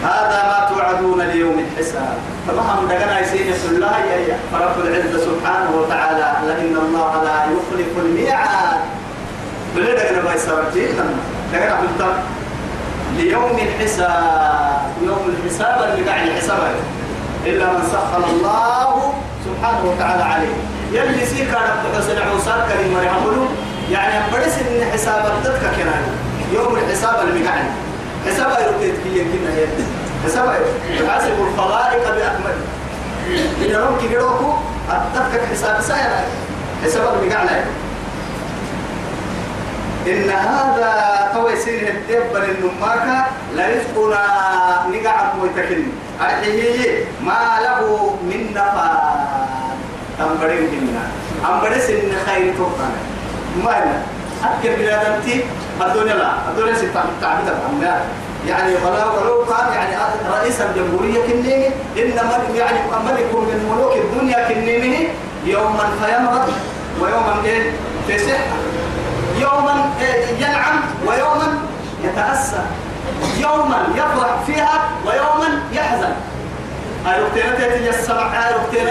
[0.04, 2.16] هذا ما توعدون ليوم الحساب.
[2.48, 8.80] فمهم دقنا يسين الله يا فرب العزة سبحانه وتعالى لأن الله لا يخلف الميعاد.
[9.76, 10.86] بل دقنا باي سرتي
[11.52, 12.02] دقنا قلت
[13.16, 14.82] ليوم الحساب.
[15.02, 16.74] يوم الحساب اللي قاعد الحساب
[17.46, 19.12] إلا من سخر الله
[19.44, 20.54] سبحانه وتعالى عليه.
[20.92, 23.48] يلي سيكا رب حسن عوصار كريم مريم.
[23.90, 25.94] يعني برس إن حساب الدتك كنا.
[26.52, 27.64] يوم الحساب اللي قاعد
[28.26, 29.66] حساب يرتيت كي يمكن هي
[30.24, 32.56] حساب يحاسب الخلائق بأكمل.
[33.62, 34.52] إذا رب كي جروكو
[34.90, 36.10] أتفك حساب سائر
[36.84, 37.48] حساب اللي قاعد
[40.06, 44.24] إن هذا توي سين الدبر النماكة لرزقنا
[44.92, 45.82] نقع ويتكن
[46.24, 48.98] أرحيه ما له من نفاد
[50.20, 51.04] أمبرين هنا
[51.54, 52.98] أمبرس إن خير توقنا
[53.64, 54.02] ما
[54.44, 55.44] أكل بلادنتي
[55.80, 58.00] الدنيا لا الدنيا ستة تعبد الأمر
[58.48, 59.96] يعني ولو ولو كان يعني
[60.32, 61.68] رئيس الجمهورية كنيه
[61.98, 65.08] إنما يعني ملك من ملوك الدنيا كنيه
[65.46, 66.52] يوما فيمرض
[67.00, 67.72] ويوما إيه
[68.06, 68.56] في صحة
[69.40, 69.90] يوما
[70.38, 71.58] ينعم ويوما
[72.04, 72.62] يتأسى
[73.38, 76.12] يوما يفرح فيها ويوما يحزن.
[77.06, 78.34] هاي ركتنا تيتي السمع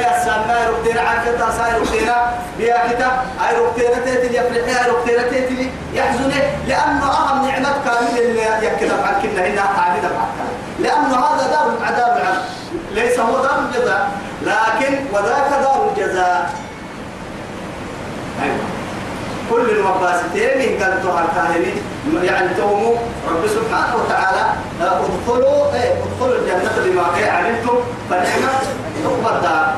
[0.02, 1.50] يا السمع هاي ركتنا عكتا
[2.88, 6.32] كتا هاي ركتنا تيتي يفرح هاي ركتنا تيتي يحزن.
[6.68, 9.64] لأنه أهم نعمة كاملة اللي يكتب عن كنا هنا
[10.10, 10.38] معك.
[10.80, 12.42] لأنه هذا دار العذاب العام.
[12.92, 14.12] ليس هو دار الجزاء
[14.42, 16.54] لكن وذاك دار الجزاء.
[18.44, 18.71] أيوة.
[19.52, 21.74] كل المباستين قال تهر كاهني
[22.24, 22.96] يعني توموا
[23.30, 27.76] رب سبحانه وتعالى ادخلوا إيه ادخلوا الجنة بما علمتم
[28.10, 28.44] فنعم
[29.06, 29.76] عقب الدار.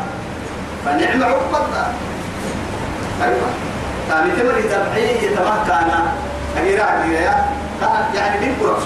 [0.85, 1.91] فنعم عقب الدار.
[3.23, 3.49] أيوه.
[4.09, 5.89] ثاني تمر تبعي يتمكن.
[6.57, 7.35] أجيرا أجيرا
[8.15, 8.83] يعني من قرص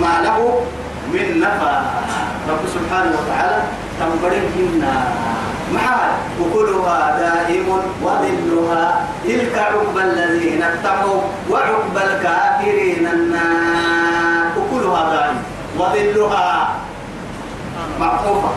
[0.00, 0.60] ما له
[1.12, 1.72] من نفع
[2.48, 3.62] رب سبحانه وتعالى؟
[4.00, 4.82] تنبرهن
[5.74, 6.10] محال.
[6.40, 7.68] وكلها دائم
[8.02, 8.84] وظلها.
[9.24, 14.44] تلك عقبى الذين اتقوا وعقبى الكافرين النار.
[14.58, 15.38] وكلها دائم
[15.78, 16.74] وظلها
[18.00, 18.52] معطوفة.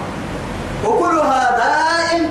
[0.85, 2.29] وكلها دائم.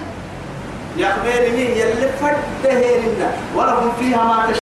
[0.96, 4.59] يخبرني يلي فدهن ولهم فيها ما